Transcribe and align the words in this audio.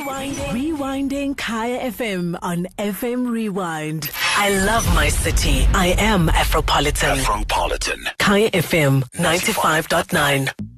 Rewinding. 0.00 0.48
Rewinding 0.56 1.36
Kaya 1.36 1.90
FM 1.90 2.38
on 2.40 2.66
FM 2.78 3.30
Rewind. 3.30 4.10
I 4.38 4.48
love 4.64 4.86
my 4.94 5.08
city. 5.10 5.66
I 5.74 5.88
am 5.98 6.28
Afropolitan. 6.28 7.16
Afropolitan. 7.18 7.98
Kaya 8.18 8.50
FM 8.50 9.02
95.9. 9.16 10.69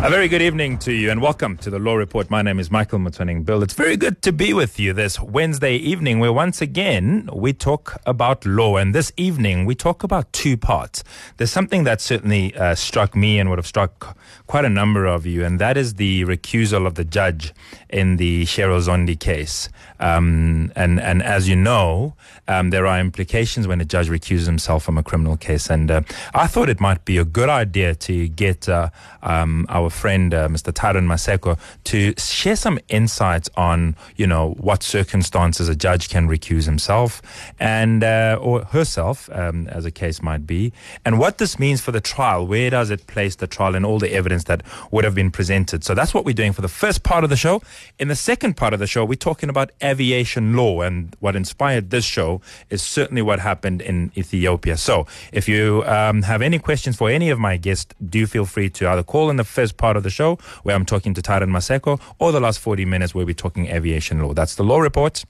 A 0.00 0.08
very 0.08 0.28
good 0.28 0.42
evening 0.42 0.78
to 0.78 0.92
you 0.92 1.10
and 1.10 1.20
welcome 1.20 1.56
to 1.56 1.70
the 1.70 1.80
Law 1.80 1.96
Report. 1.96 2.30
My 2.30 2.40
name 2.40 2.60
is 2.60 2.70
Michael 2.70 3.00
Mutwaning 3.00 3.44
Bill. 3.44 3.64
It's 3.64 3.74
very 3.74 3.96
good 3.96 4.22
to 4.22 4.32
be 4.32 4.54
with 4.54 4.78
you 4.78 4.92
this 4.92 5.18
Wednesday 5.18 5.74
evening 5.74 6.20
where 6.20 6.32
once 6.32 6.62
again 6.62 7.28
we 7.32 7.52
talk 7.52 8.00
about 8.06 8.46
law. 8.46 8.76
And 8.76 8.94
this 8.94 9.10
evening 9.16 9.66
we 9.66 9.74
talk 9.74 10.04
about 10.04 10.32
two 10.32 10.56
parts. 10.56 11.02
There's 11.36 11.50
something 11.50 11.82
that 11.82 12.00
certainly 12.00 12.54
uh, 12.54 12.76
struck 12.76 13.16
me 13.16 13.40
and 13.40 13.50
would 13.50 13.58
have 13.58 13.66
struck 13.66 14.16
quite 14.46 14.64
a 14.64 14.70
number 14.70 15.04
of 15.04 15.26
you, 15.26 15.44
and 15.44 15.60
that 15.60 15.76
is 15.76 15.94
the 15.94 16.22
recusal 16.24 16.86
of 16.86 16.94
the 16.94 17.04
judge 17.04 17.52
in 17.90 18.16
the 18.16 18.44
Cheryl 18.44 18.80
Zondi 18.80 19.18
case. 19.18 19.68
Um, 19.98 20.72
and, 20.76 21.00
and 21.00 21.22
as 21.22 21.48
you 21.48 21.56
know, 21.56 22.14
um, 22.46 22.70
there 22.70 22.86
are 22.86 23.00
implications 23.00 23.66
when 23.66 23.80
a 23.80 23.84
judge 23.84 24.08
recuses 24.08 24.46
himself 24.46 24.84
from 24.84 24.96
a 24.96 25.02
criminal 25.02 25.36
case. 25.36 25.68
And 25.68 25.90
uh, 25.90 26.02
I 26.34 26.46
thought 26.46 26.68
it 26.68 26.80
might 26.80 27.04
be 27.04 27.18
a 27.18 27.24
good 27.24 27.48
idea 27.48 27.94
to 27.96 28.28
get 28.28 28.68
uh, 28.68 28.90
um, 29.22 29.66
our 29.68 29.87
friend, 29.90 30.32
uh, 30.34 30.48
Mr. 30.48 30.72
Tyrone 30.72 31.06
Maseko, 31.06 31.58
to 31.84 32.14
share 32.18 32.56
some 32.56 32.78
insights 32.88 33.48
on, 33.56 33.96
you 34.16 34.26
know, 34.26 34.50
what 34.58 34.82
circumstances 34.82 35.68
a 35.68 35.74
judge 35.74 36.08
can 36.08 36.28
recuse 36.28 36.64
himself 36.64 37.22
and 37.58 38.04
uh, 38.04 38.38
or 38.40 38.64
herself, 38.64 39.28
um, 39.32 39.66
as 39.68 39.84
a 39.84 39.90
case 39.90 40.22
might 40.22 40.46
be, 40.46 40.72
and 41.04 41.18
what 41.18 41.38
this 41.38 41.58
means 41.58 41.80
for 41.80 41.92
the 41.92 42.00
trial. 42.00 42.46
Where 42.46 42.70
does 42.70 42.90
it 42.90 43.06
place 43.06 43.36
the 43.36 43.46
trial 43.46 43.74
and 43.74 43.84
all 43.84 43.98
the 43.98 44.12
evidence 44.12 44.44
that 44.44 44.62
would 44.90 45.04
have 45.04 45.14
been 45.14 45.30
presented? 45.30 45.84
So 45.84 45.94
that's 45.94 46.12
what 46.12 46.24
we're 46.24 46.34
doing 46.34 46.52
for 46.52 46.62
the 46.62 46.68
first 46.68 47.02
part 47.02 47.24
of 47.24 47.30
the 47.30 47.36
show. 47.36 47.62
In 47.98 48.08
the 48.08 48.16
second 48.16 48.56
part 48.56 48.74
of 48.74 48.80
the 48.80 48.86
show, 48.86 49.04
we're 49.04 49.14
talking 49.14 49.48
about 49.48 49.70
aviation 49.82 50.54
law. 50.54 50.82
And 50.82 51.16
what 51.20 51.34
inspired 51.34 51.90
this 51.90 52.04
show 52.04 52.40
is 52.68 52.82
certainly 52.82 53.22
what 53.22 53.40
happened 53.40 53.80
in 53.80 54.12
Ethiopia. 54.16 54.76
So 54.76 55.06
if 55.32 55.48
you 55.48 55.82
um, 55.86 56.22
have 56.22 56.42
any 56.42 56.58
questions 56.58 56.96
for 56.96 57.08
any 57.08 57.30
of 57.30 57.38
my 57.38 57.56
guests, 57.56 57.94
do 58.04 58.26
feel 58.26 58.44
free 58.44 58.68
to 58.70 58.88
either 58.88 59.02
call 59.02 59.30
in 59.30 59.36
the 59.36 59.44
first 59.44 59.77
part 59.78 59.96
of 59.96 60.02
the 60.02 60.10
show 60.10 60.36
where 60.64 60.74
I'm 60.76 60.84
talking 60.84 61.14
to 61.14 61.22
Tyrone 61.22 61.50
Maseko 61.50 61.98
or 62.18 62.32
the 62.32 62.40
last 62.40 62.58
40 62.58 62.84
minutes 62.84 63.14
where 63.14 63.24
we're 63.24 63.34
talking 63.34 63.68
aviation 63.68 64.20
law. 64.20 64.34
That's 64.34 64.56
the 64.56 64.64
law 64.64 64.80
report. 64.80 65.24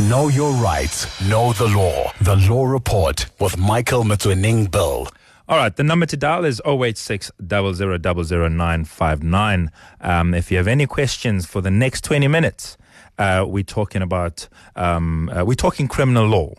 Know 0.00 0.28
your 0.28 0.52
rights. 0.52 1.06
Know 1.22 1.54
the 1.54 1.68
law. 1.68 2.12
The 2.20 2.36
Law 2.36 2.66
Report 2.66 3.24
with 3.40 3.56
Michael 3.56 4.04
Mutwaning 4.04 4.70
Bill. 4.70 5.08
All 5.48 5.56
right, 5.56 5.74
the 5.74 5.84
number 5.84 6.04
to 6.06 6.18
dial 6.18 6.44
is 6.44 6.60
086 6.66 7.30
00959. 7.40 9.70
Um, 10.02 10.34
if 10.34 10.50
you 10.50 10.58
have 10.58 10.68
any 10.68 10.86
questions 10.86 11.46
for 11.46 11.62
the 11.62 11.70
next 11.70 12.04
20 12.04 12.28
minutes, 12.28 12.76
uh, 13.16 13.46
we're 13.48 13.62
talking 13.62 14.02
about, 14.02 14.48
um, 14.74 15.30
uh, 15.30 15.46
we're 15.46 15.54
talking 15.54 15.88
criminal 15.88 16.26
law. 16.26 16.52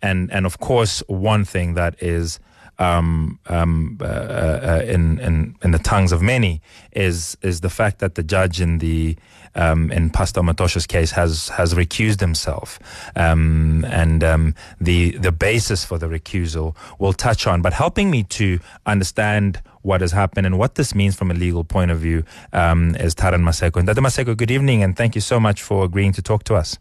And, 0.00 0.30
and 0.30 0.46
of 0.46 0.60
course, 0.60 1.02
one 1.08 1.44
thing 1.44 1.74
that 1.74 2.00
is 2.00 2.38
um, 2.78 3.38
um, 3.46 3.98
uh, 4.00 4.04
uh, 4.04 4.82
in, 4.86 5.18
in 5.20 5.56
in 5.62 5.70
the 5.70 5.78
tongues 5.78 6.12
of 6.12 6.22
many 6.22 6.60
is 6.92 7.36
is 7.42 7.60
the 7.60 7.70
fact 7.70 7.98
that 7.98 8.14
the 8.14 8.22
judge 8.22 8.60
in 8.60 8.78
the 8.78 9.16
um, 9.54 9.92
in 9.92 10.10
Pastor 10.10 10.40
Omotoso's 10.40 10.86
case 10.86 11.12
has 11.12 11.48
has 11.50 11.74
recused 11.74 12.20
himself, 12.20 12.78
um, 13.16 13.84
and 13.88 14.24
um, 14.24 14.54
the 14.80 15.16
the 15.18 15.32
basis 15.32 15.84
for 15.84 15.98
the 15.98 16.06
recusal 16.06 16.74
we'll 16.98 17.12
touch 17.12 17.46
on. 17.46 17.62
But 17.62 17.72
helping 17.72 18.10
me 18.10 18.24
to 18.24 18.58
understand 18.86 19.60
what 19.82 20.00
has 20.00 20.12
happened 20.12 20.46
and 20.46 20.58
what 20.58 20.76
this 20.76 20.94
means 20.94 21.14
from 21.14 21.30
a 21.30 21.34
legal 21.34 21.62
point 21.62 21.90
of 21.90 21.98
view 21.98 22.24
um, 22.52 22.96
is 22.96 23.14
Tyrone 23.14 23.42
Maseko. 23.42 23.76
And 23.76 23.86
Tata 23.86 24.00
Maseko, 24.00 24.34
good 24.34 24.50
evening, 24.50 24.82
and 24.82 24.96
thank 24.96 25.14
you 25.14 25.20
so 25.20 25.38
much 25.38 25.62
for 25.62 25.84
agreeing 25.84 26.12
to 26.12 26.22
talk 26.22 26.44
to 26.44 26.54
us. 26.54 26.78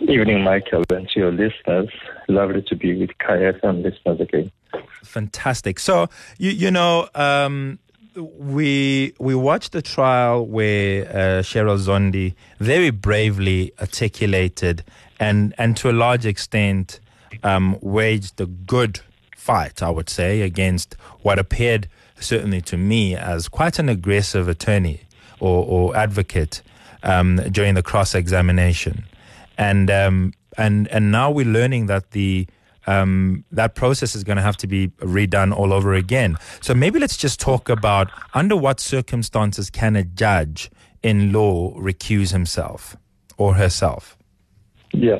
Evening, 0.00 0.42
Michael, 0.42 0.82
and 0.90 1.08
to 1.10 1.20
your 1.20 1.30
listeners. 1.30 1.88
Lovely 2.28 2.62
to 2.62 2.74
be 2.74 2.98
with 2.98 3.10
Kaya 3.18 3.52
KFM 3.52 3.84
listeners 3.84 4.20
again. 4.20 4.50
Fantastic. 5.10 5.80
So 5.80 6.08
you 6.38 6.50
you 6.50 6.70
know 6.70 7.08
um, 7.14 7.80
we 8.14 9.12
we 9.18 9.34
watched 9.34 9.72
the 9.72 9.82
trial 9.82 10.46
where 10.46 11.08
uh, 11.08 11.42
Cheryl 11.42 11.78
Zondi 11.78 12.34
very 12.60 12.90
bravely 12.90 13.72
articulated 13.80 14.84
and 15.18 15.52
and 15.58 15.76
to 15.78 15.90
a 15.90 15.92
large 15.92 16.26
extent 16.26 17.00
um, 17.42 17.76
waged 17.80 18.40
a 18.40 18.46
good 18.46 19.00
fight, 19.36 19.82
I 19.82 19.90
would 19.90 20.08
say, 20.08 20.42
against 20.42 20.94
what 21.22 21.38
appeared 21.38 21.88
certainly 22.18 22.60
to 22.62 22.76
me 22.76 23.16
as 23.16 23.48
quite 23.48 23.78
an 23.78 23.88
aggressive 23.88 24.46
attorney 24.48 25.00
or, 25.40 25.64
or 25.64 25.96
advocate 25.96 26.62
um, 27.02 27.36
during 27.50 27.74
the 27.74 27.82
cross 27.82 28.14
examination, 28.14 29.04
and 29.58 29.90
um, 29.90 30.34
and 30.56 30.86
and 30.88 31.10
now 31.10 31.30
we're 31.30 31.46
learning 31.46 31.86
that 31.86 32.12
the 32.12 32.46
um, 32.90 33.44
that 33.52 33.74
process 33.74 34.14
is 34.14 34.24
going 34.24 34.36
to 34.36 34.42
have 34.42 34.56
to 34.58 34.66
be 34.66 34.88
redone 35.00 35.56
all 35.56 35.72
over 35.72 35.94
again. 35.94 36.36
So 36.60 36.74
maybe 36.74 36.98
let's 36.98 37.16
just 37.16 37.38
talk 37.38 37.68
about 37.68 38.10
under 38.34 38.56
what 38.56 38.80
circumstances 38.80 39.70
can 39.70 39.96
a 39.96 40.04
judge 40.04 40.70
in 41.02 41.32
law 41.32 41.72
recuse 41.78 42.32
himself 42.32 42.96
or 43.38 43.54
herself? 43.54 44.16
Yeah. 44.92 45.18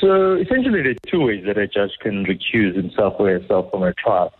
So 0.00 0.34
essentially, 0.34 0.82
there 0.82 0.92
are 0.92 1.10
two 1.10 1.22
ways 1.22 1.44
that 1.46 1.58
a 1.58 1.66
judge 1.66 1.90
can 2.00 2.24
recuse 2.24 2.76
himself 2.76 3.14
or 3.18 3.30
herself 3.30 3.70
from 3.70 3.82
a 3.82 3.92
trial. 3.94 4.32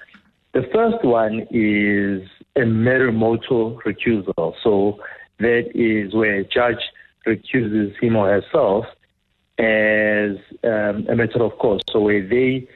The 0.53 0.62
first 0.73 1.05
one 1.05 1.47
is 1.50 2.29
a 2.56 2.65
mere 2.65 3.11
recusal. 3.11 4.55
So 4.62 4.99
that 5.39 5.71
is 5.75 6.15
where 6.15 6.37
a 6.37 6.45
judge 6.45 6.83
recuses 7.27 7.97
him 8.00 8.17
or 8.17 8.29
herself 8.29 8.87
as 9.58 10.36
um, 10.64 11.06
a 11.08 11.16
matter 11.16 11.42
of 11.42 11.58
course. 11.58 11.82
So 11.91 12.00
where 12.00 12.26
they 12.26 12.69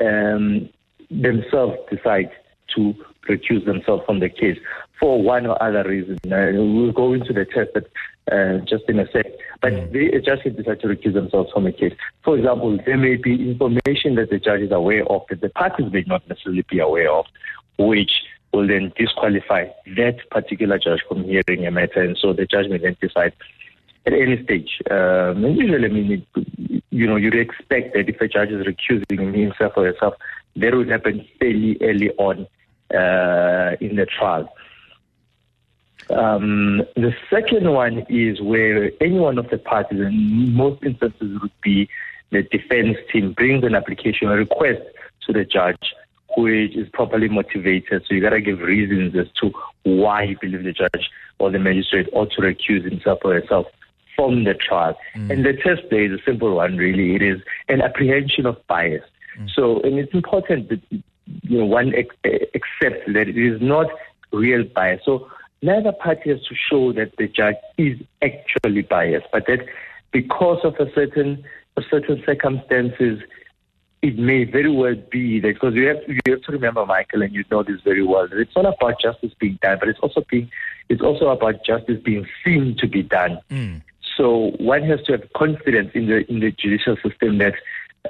um, 0.00 0.68
themselves 1.10 1.76
decide 1.90 2.30
to 2.76 2.94
recuse 3.28 3.64
themselves 3.64 4.02
from 4.06 4.20
the 4.20 4.28
case 4.28 4.58
for 4.98 5.22
one 5.22 5.46
or 5.46 5.60
other 5.62 5.84
reason. 5.88 6.18
Uh, 6.26 6.50
we'll 6.52 6.92
go 6.92 7.12
into 7.12 7.32
the 7.32 7.44
test 7.44 7.70
but, 7.74 7.86
uh, 8.32 8.58
just 8.58 8.84
in 8.88 8.98
a 8.98 9.10
sec. 9.10 9.26
But 9.60 9.72
mm. 9.72 9.92
they 9.92 10.20
just 10.20 10.42
decide 10.56 10.80
to 10.80 10.88
recuse 10.88 11.14
themselves 11.14 11.50
from 11.52 11.66
a 11.66 11.72
case. 11.72 11.94
For 12.22 12.36
example, 12.36 12.78
there 12.84 12.98
may 12.98 13.16
be 13.16 13.50
information 13.50 14.14
that 14.16 14.30
the 14.30 14.38
judge 14.38 14.60
is 14.60 14.72
aware 14.72 15.04
of 15.06 15.22
that 15.30 15.40
the 15.40 15.48
parties 15.50 15.92
may 15.92 16.04
not 16.06 16.28
necessarily 16.28 16.64
be 16.68 16.78
aware 16.78 17.10
of, 17.10 17.26
which 17.78 18.12
will 18.52 18.66
then 18.66 18.92
disqualify 18.96 19.66
that 19.96 20.18
particular 20.30 20.78
judge 20.78 21.00
from 21.08 21.24
hearing 21.24 21.66
a 21.66 21.70
matter. 21.70 22.02
And 22.02 22.16
so 22.18 22.32
the 22.32 22.46
judge 22.46 22.68
may 22.68 22.78
then 22.78 22.96
decide 23.00 23.32
at 24.06 24.12
any 24.12 24.42
stage. 24.44 24.80
Um, 24.90 25.44
and 25.44 25.56
usually, 25.56 25.84
I 25.84 25.88
mean, 25.88 26.12
it, 26.12 26.82
you 26.90 27.06
know, 27.06 27.16
you'd 27.16 27.34
expect 27.34 27.94
that 27.94 28.08
if 28.08 28.20
a 28.20 28.28
judge 28.28 28.50
is 28.50 28.66
recusing 28.66 29.34
himself 29.34 29.74
or 29.76 29.84
herself, 29.84 30.14
that 30.56 30.74
would 30.74 30.88
happen 30.88 31.26
fairly 31.38 31.78
early 31.80 32.10
on 32.12 32.46
uh, 32.94 33.76
in 33.80 33.96
the 33.96 34.06
trial. 34.06 34.52
Um, 36.10 36.82
the 36.96 37.14
second 37.28 37.70
one 37.70 38.04
is 38.08 38.40
where 38.40 38.90
any 39.00 39.18
one 39.18 39.38
of 39.38 39.48
the 39.50 39.58
parties, 39.58 40.00
in 40.00 40.54
most 40.54 40.82
instances, 40.82 41.40
would 41.40 41.52
be 41.62 41.88
the 42.30 42.42
defense 42.42 42.96
team 43.12 43.32
brings 43.32 43.64
an 43.64 43.74
application 43.74 44.28
or 44.28 44.36
request 44.36 44.82
to 45.26 45.32
the 45.32 45.44
judge, 45.44 45.94
which 46.36 46.74
is 46.76 46.88
properly 46.88 47.28
motivated. 47.28 48.04
So 48.06 48.14
you 48.14 48.20
got 48.20 48.30
to 48.30 48.40
give 48.40 48.60
reasons 48.60 49.14
as 49.14 49.30
to 49.40 49.52
why 49.82 50.22
you 50.22 50.36
believe 50.40 50.64
the 50.64 50.72
judge 50.72 51.10
or 51.38 51.50
the 51.50 51.58
magistrate 51.58 52.08
ought 52.12 52.32
to 52.32 52.40
recuse 52.40 52.84
himself 52.84 53.20
or 53.24 53.34
herself 53.34 53.66
from 54.20 54.44
the 54.44 54.54
trial. 54.54 54.96
Mm. 55.14 55.30
And 55.30 55.46
the 55.46 55.54
test 55.54 55.82
there 55.90 56.04
is 56.04 56.12
a 56.12 56.22
simple 56.24 56.54
one, 56.54 56.76
really. 56.76 57.14
It 57.14 57.22
is 57.22 57.40
an 57.68 57.80
apprehension 57.80 58.44
of 58.44 58.56
bias. 58.66 59.04
Mm. 59.38 59.50
So, 59.54 59.80
and 59.80 59.98
it's 59.98 60.12
important 60.12 60.68
that 60.68 60.82
you 60.90 61.58
know 61.58 61.64
one 61.64 61.94
ex- 61.94 62.14
accepts 62.54 63.06
that 63.14 63.28
it 63.28 63.38
is 63.38 63.60
not 63.62 63.86
real 64.32 64.64
bias. 64.64 65.00
So, 65.04 65.30
neither 65.62 65.92
party 65.92 66.30
has 66.30 66.42
to 66.44 66.54
show 66.54 66.92
that 66.92 67.16
the 67.16 67.28
judge 67.28 67.56
is 67.78 67.98
actually 68.20 68.82
biased, 68.82 69.26
but 69.32 69.46
that 69.46 69.60
because 70.12 70.60
of 70.64 70.74
a 70.74 70.92
certain 70.92 71.42
of 71.78 71.84
certain 71.90 72.22
circumstances, 72.26 73.22
it 74.02 74.18
may 74.18 74.44
very 74.44 74.70
well 74.70 74.96
be 75.10 75.40
that 75.40 75.54
because 75.54 75.74
you 75.74 75.86
have 75.86 76.02
you 76.08 76.20
have 76.26 76.42
to 76.42 76.52
remember, 76.52 76.84
Michael, 76.84 77.22
and 77.22 77.32
you 77.32 77.44
know 77.50 77.62
this 77.62 77.80
very 77.80 78.02
well, 78.02 78.28
that 78.28 78.38
it's 78.38 78.54
not 78.54 78.66
about 78.66 79.00
justice 79.00 79.32
being 79.38 79.58
done, 79.62 79.78
but 79.80 79.88
it's 79.88 80.00
also 80.00 80.22
being 80.28 80.50
it's 80.90 81.00
also 81.00 81.28
about 81.28 81.64
justice 81.64 82.02
being 82.04 82.26
seen 82.44 82.76
to 82.80 82.86
be 82.86 83.02
done. 83.02 83.38
Mm. 83.50 83.80
So 84.20 84.50
one 84.58 84.82
has 84.82 85.00
to 85.04 85.12
have 85.12 85.32
confidence 85.32 85.92
in 85.94 86.06
the 86.06 86.30
in 86.30 86.40
the 86.40 86.50
judicial 86.50 86.94
system 86.96 87.38
that 87.38 87.54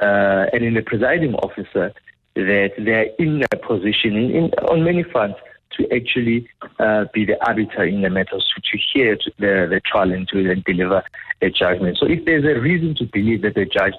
uh, 0.03 0.51
and 0.53 0.65
in 0.65 0.75
the 0.75 0.83
presiding 0.83 1.35
officer 1.37 1.95
that 2.35 2.73
they're 2.79 3.11
in 3.21 3.45
a 3.53 3.57
position 3.57 4.17
in, 4.17 4.31
in, 4.31 4.45
on 4.69 4.83
many 4.83 5.05
fronts 5.05 5.39
to 5.77 5.89
actually 5.95 6.49
uh, 6.81 7.05
be 7.15 7.25
the 7.25 7.37
arbiter 7.47 7.85
in 7.85 8.03
the 8.03 8.11
matters, 8.11 8.45
to, 8.53 8.61
to 8.61 8.79
hear 8.93 9.17
the, 9.39 9.69
the 9.71 9.81
trial 9.85 10.11
and 10.13 10.27
to 10.29 10.43
then 10.43 10.65
deliver 10.67 11.05
a 11.43 11.51
judgment. 11.51 11.97
So 11.97 12.07
if 12.07 12.25
there's 12.25 12.45
a 12.45 12.61
reason 12.61 12.97
to 12.97 13.05
believe 13.05 13.43
that 13.43 13.55
the 13.55 13.67
judge 13.67 13.95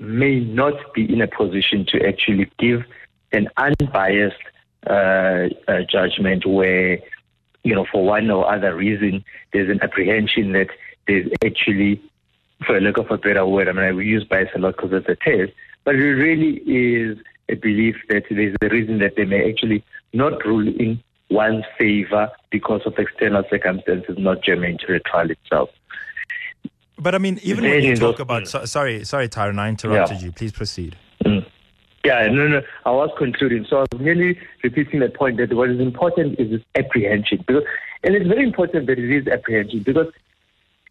may 0.00 0.40
not 0.40 0.74
be 0.94 1.12
in 1.12 1.20
a 1.20 1.28
position 1.28 1.86
to 1.90 2.04
actually 2.04 2.50
give 2.58 2.82
an 3.30 3.48
unbiased 3.56 4.34
uh, 4.88 5.48
uh, 5.68 5.82
judgment 5.88 6.44
where 6.44 6.98
you 7.64 7.74
know, 7.74 7.86
for 7.90 8.04
one 8.04 8.30
or 8.30 8.50
other 8.50 8.76
reason, 8.76 9.24
there's 9.52 9.70
an 9.70 9.82
apprehension 9.82 10.52
that 10.52 10.68
there's 11.06 11.28
actually, 11.44 12.02
for 12.66 12.80
lack 12.80 12.98
of 12.98 13.10
a 13.10 13.18
better 13.18 13.46
word, 13.46 13.68
I 13.68 13.72
mean, 13.72 13.96
we 13.96 14.06
use 14.06 14.24
bias 14.24 14.48
a 14.54 14.58
lot 14.58 14.76
because 14.76 14.92
it's 14.92 15.08
a 15.08 15.16
test, 15.16 15.52
but 15.84 15.94
it 15.94 15.98
really 15.98 16.56
is 16.66 17.18
a 17.48 17.54
belief 17.54 17.96
that 18.08 18.24
there's 18.30 18.56
a 18.62 18.68
reason 18.68 18.98
that 18.98 19.16
they 19.16 19.24
may 19.24 19.48
actually 19.48 19.84
not 20.12 20.44
rule 20.44 20.66
in 20.66 21.02
one's 21.30 21.64
favor 21.78 22.30
because 22.50 22.82
of 22.86 22.94
external 22.98 23.42
circumstances 23.50 24.16
not 24.18 24.42
germane 24.42 24.78
to 24.78 24.86
the 24.86 25.00
trial 25.00 25.30
itself. 25.30 25.70
But 26.98 27.14
I 27.14 27.18
mean, 27.18 27.40
even 27.42 27.64
when 27.64 27.82
you 27.82 27.96
talk 27.96 28.20
about, 28.20 28.46
so, 28.46 28.64
sorry, 28.64 29.04
sorry, 29.04 29.28
Tyrone, 29.28 29.58
I 29.58 29.68
interrupted 29.68 30.18
yeah. 30.18 30.26
you. 30.26 30.32
Please 30.32 30.52
proceed. 30.52 30.96
Mm. 31.24 31.44
Yeah, 32.04 32.26
no, 32.28 32.46
no, 32.46 32.62
I 32.84 32.90
was 32.90 33.10
concluding. 33.18 33.66
So 33.68 33.78
I 33.78 33.86
was 33.90 34.00
merely 34.00 34.38
repeating 34.62 35.00
the 35.00 35.08
point 35.08 35.38
that 35.38 35.52
what 35.52 35.70
is 35.70 35.80
important 35.80 36.38
is 36.38 36.50
this 36.50 36.60
apprehension. 36.76 37.42
Because, 37.46 37.64
and 38.04 38.14
it's 38.14 38.26
very 38.26 38.44
important 38.44 38.86
that 38.86 38.98
it 38.98 39.10
is 39.10 39.26
apprehension 39.26 39.82
because 39.82 40.06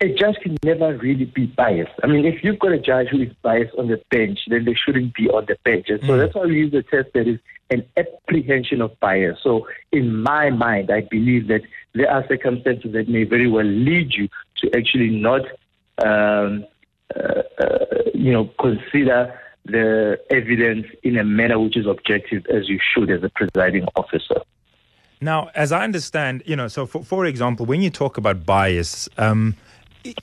a 0.02 0.14
judge 0.14 0.36
can 0.42 0.58
never 0.64 0.98
really 0.98 1.26
be 1.26 1.46
biased. 1.46 1.92
I 2.04 2.08
mean, 2.08 2.26
if 2.26 2.44
you've 2.44 2.60
got 2.60 2.72
a 2.72 2.80
judge 2.80 3.08
who 3.10 3.22
is 3.22 3.32
biased 3.42 3.74
on 3.78 3.88
the 3.88 4.02
bench, 4.10 4.40
then 4.48 4.66
they 4.66 4.74
shouldn't 4.74 5.14
be 5.14 5.30
on 5.30 5.46
the 5.46 5.58
bench. 5.64 5.90
And 5.90 6.02
so 6.02 6.10
mm. 6.10 6.20
that's 6.20 6.36
why 6.36 6.46
we 6.46 6.58
use 6.58 6.74
a 6.74 6.84
test 6.84 7.14
that 7.14 7.28
is 7.28 7.40
an 7.70 7.86
apprehension 7.96 8.82
of 8.82 9.00
bias. 9.00 9.40
So 9.42 9.68
in 9.92 10.22
my 10.22 10.50
mind, 10.50 10.92
I 10.92 11.02
believe 11.02 11.48
that 11.48 11.62
there 11.94 12.12
are 12.12 12.28
circumstances 12.28 12.92
that 12.94 13.08
may 13.08 13.24
very 13.24 13.50
well 13.50 13.66
lead 13.66 14.14
you 14.14 14.28
to 14.58 14.78
actually 14.78 15.10
not, 15.10 15.42
um, 16.04 16.66
uh, 17.16 17.44
uh, 17.60 17.86
you 18.14 18.34
know, 18.34 18.50
consider 18.60 19.40
the 19.66 20.20
evidence 20.30 20.88
in 21.04 21.18
a 21.18 21.24
manner 21.24 21.60
which 21.60 21.78
is 21.78 21.88
objective 21.88 22.46
as 22.48 22.68
you 22.68 22.80
should 22.94 23.10
as 23.10 23.24
a 23.24 23.30
presiding 23.30 23.86
officer. 23.96 24.42
Now, 25.22 25.50
as 25.56 25.72
I 25.72 25.86
understand, 25.86 26.44
you 26.46 26.58
know, 26.58 26.68
so 26.68 26.86
for, 26.86 27.04
for 27.04 27.26
example, 27.26 27.66
when 27.66 27.82
you 27.82 27.90
talk 27.90 28.18
about 28.18 28.46
bias, 28.46 29.08
um, 29.18 29.56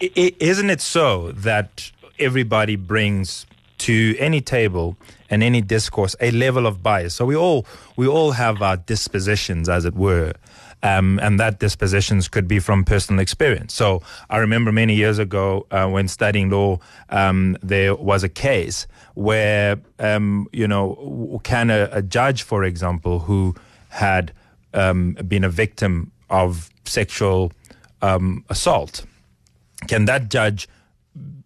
isn't 0.01 0.71
it 0.71 0.81
so 0.81 1.33
that 1.33 1.91
everybody 2.19 2.77
brings 2.77 3.47
to 3.79 4.15
any 4.19 4.41
table 4.41 4.97
and 5.31 5.43
any 5.43 5.61
discourse 5.61 6.15
a 6.21 6.31
level 6.31 6.67
of 6.67 6.83
bias? 6.83 7.15
So 7.15 7.25
we 7.25 7.37
all 7.37 7.67
we 7.97 8.07
all 8.07 8.33
have 8.33 8.63
our 8.63 8.77
dispositions, 8.77 9.69
as 9.69 9.85
it 9.85 9.95
were. 9.95 10.35
Um, 10.83 11.21
and 11.23 11.39
that 11.39 11.61
dispositions 11.61 12.27
could 12.29 12.49
be 12.49 12.59
from 12.59 12.85
personal 12.85 13.21
experience. 13.21 13.75
So 13.75 14.01
I 14.31 14.39
remember 14.39 14.73
many 14.73 14.95
years 14.95 15.19
ago 15.19 15.67
uh, 15.71 15.87
when 15.89 16.09
studying 16.09 16.49
law, 16.49 16.79
um, 17.11 17.59
there 17.63 17.95
was 17.95 18.25
a 18.25 18.31
case 18.31 18.87
where, 19.15 19.79
um, 19.99 20.49
you 20.53 20.67
know, 20.67 21.39
can 21.45 21.69
a, 21.69 21.91
a, 21.93 22.01
judge, 22.01 22.45
for 22.45 22.65
example, 22.65 23.19
who 23.19 23.55
had 23.91 24.33
um, 24.73 25.19
been 25.29 25.45
a 25.45 25.51
victim 25.51 26.13
of 26.31 26.71
sexual 26.87 27.53
um, 28.01 28.43
assault, 28.49 29.05
can 29.89 30.05
that 30.07 30.31
judge 30.31 30.69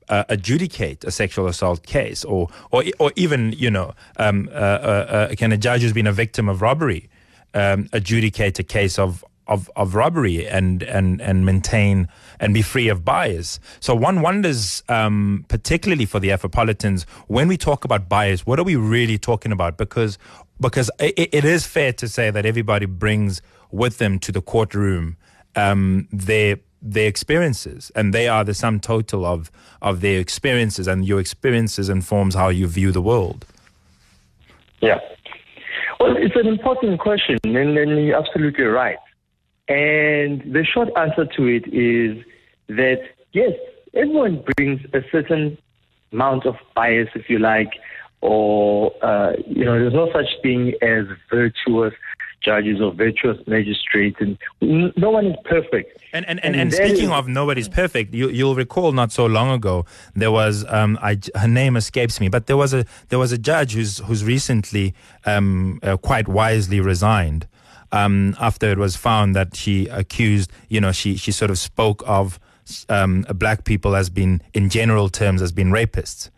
uh, 0.09 0.25
adjudicate 0.29 1.05
a 1.05 1.11
sexual 1.11 1.47
assault 1.47 1.87
case, 1.87 2.25
or 2.25 2.49
or 2.71 2.85
or 2.99 3.13
even 3.17 3.53
you 3.53 3.71
know, 3.71 3.95
um, 4.17 4.49
uh, 4.53 4.57
uh, 4.57 5.29
uh 5.31 5.35
can 5.35 5.53
a 5.53 5.57
judge 5.57 5.83
who's 5.83 5.93
been 5.93 6.07
a 6.07 6.13
victim 6.13 6.49
of 6.49 6.63
robbery 6.63 7.09
um, 7.55 7.89
adjudicate 7.93 8.59
a 8.59 8.63
case 8.63 8.99
of 8.99 9.25
of, 9.47 9.71
of 9.77 9.95
robbery 9.95 10.49
and, 10.49 10.83
and, 10.83 11.21
and 11.21 11.45
maintain 11.45 12.09
and 12.41 12.55
be 12.55 12.63
free 12.63 12.89
of 12.89 13.05
bias. 13.05 13.61
So 13.79 13.95
one 13.95 14.23
wonders, 14.23 14.83
um, 14.89 15.45
particularly 15.49 16.07
for 16.07 16.19
the 16.19 16.31
Afropolitans, 16.31 17.05
when 17.27 17.47
we 17.47 17.59
talk 17.59 17.85
about 17.85 18.09
bias, 18.09 18.47
what 18.47 18.59
are 18.59 18.63
we 18.63 18.77
really 18.77 19.19
talking 19.19 19.53
about? 19.53 19.77
Because 19.77 20.19
because 20.61 20.91
it, 20.99 21.29
it 21.35 21.45
is 21.45 21.67
fair 21.67 21.93
to 21.93 22.09
say 22.09 22.31
that 22.31 22.47
everybody 22.47 22.87
brings 22.87 23.43
with 23.71 23.99
them 23.99 24.19
to 24.21 24.33
the 24.33 24.41
courtroom 24.41 25.19
um, 25.57 26.09
their 26.11 26.59
their 26.85 27.09
experiences, 27.09 27.91
and 27.97 28.13
they 28.13 28.29
are 28.29 28.45
the 28.45 28.55
sum 28.55 28.79
total 28.79 29.25
of 29.25 29.51
of 29.81 30.03
their 30.03 30.21
experiences, 30.21 30.87
and 30.87 31.07
your 31.07 31.19
experiences 31.19 31.89
informs 31.89 32.35
how 32.35 32.51
you 32.51 32.67
view 32.67 32.93
the 32.93 33.01
world. 33.01 33.47
Yeah. 34.81 35.01
Well, 35.99 36.15
it's 36.17 36.37
an 36.37 36.47
important 36.47 37.01
question, 37.01 37.39
and, 37.45 37.57
and 37.57 38.07
you're 38.07 38.19
absolutely 38.19 38.65
right. 38.65 38.99
And 39.69 40.43
the 40.53 40.65
short 40.65 40.91
answer 40.97 41.25
to 41.25 41.47
it 41.47 41.67
is 41.73 42.23
that 42.69 43.01
yes, 43.33 43.53
everyone 43.95 44.45
brings 44.57 44.81
a 44.93 45.01
certain 45.11 45.57
amount 46.13 46.45
of 46.45 46.57
bias, 46.75 47.09
if 47.15 47.31
you 47.31 47.39
like, 47.39 47.71
or 48.21 48.93
uh, 49.03 49.33
you 49.47 49.65
know, 49.65 49.79
there's 49.79 49.95
no 49.95 50.13
such 50.13 50.29
thing 50.43 50.75
as 50.83 51.07
virtuous 51.31 51.95
judges 52.45 52.81
or 52.81 52.93
virtuous 52.93 53.39
magistrates, 53.47 54.17
and 54.21 54.39
no 54.61 55.11
one 55.11 55.27
is 55.27 55.37
perfect. 55.45 55.99
And 56.13 56.27
and, 56.29 56.45
and, 56.45 56.55
and, 56.55 56.63
and 56.63 56.73
speaking 56.73 57.11
is, 57.11 57.19
of 57.19 57.29
nobody's 57.29 57.69
perfect, 57.69 58.15
you, 58.15 58.29
you'll 58.29 58.55
recall 58.55 58.93
not 58.93 59.13
so 59.13 59.27
long 59.27 59.51
ago 59.51 59.85
there 60.15 60.31
was 60.31 60.65
um, 60.69 60.99
I, 61.01 61.19
her 61.35 61.49
name 61.49 61.77
escapes 61.77 62.21
me, 62.21 62.29
but 62.29 62.47
there 62.47 62.57
was 62.57 62.75
a 62.75 62.85
there 63.09 63.19
was 63.19 63.33
a 63.33 63.39
judge 63.39 63.75
who's 63.75 63.99
who's 63.99 64.25
recently 64.25 64.95
um, 65.25 65.81
uh, 65.83 65.97
quite 65.97 66.29
wisely 66.29 66.81
resigned 66.81 67.49
um, 67.95 68.35
after 68.41 68.71
it 68.71 68.79
was 68.79 68.97
found 68.97 69.37
that 69.37 69.55
she 69.55 69.87
accused, 69.87 70.51
you 70.69 70.81
know, 70.81 70.91
she, 70.91 71.17
she 71.17 71.31
sort 71.31 71.51
of 71.51 71.59
spoke 71.59 72.03
of 72.07 72.41
um, 72.89 73.25
black 73.35 73.65
people 73.65 73.95
as 73.95 74.11
being, 74.11 74.41
in 74.53 74.69
general 74.69 75.09
terms, 75.09 75.41
as 75.41 75.53
being 75.53 75.69
rapists. 75.69 76.31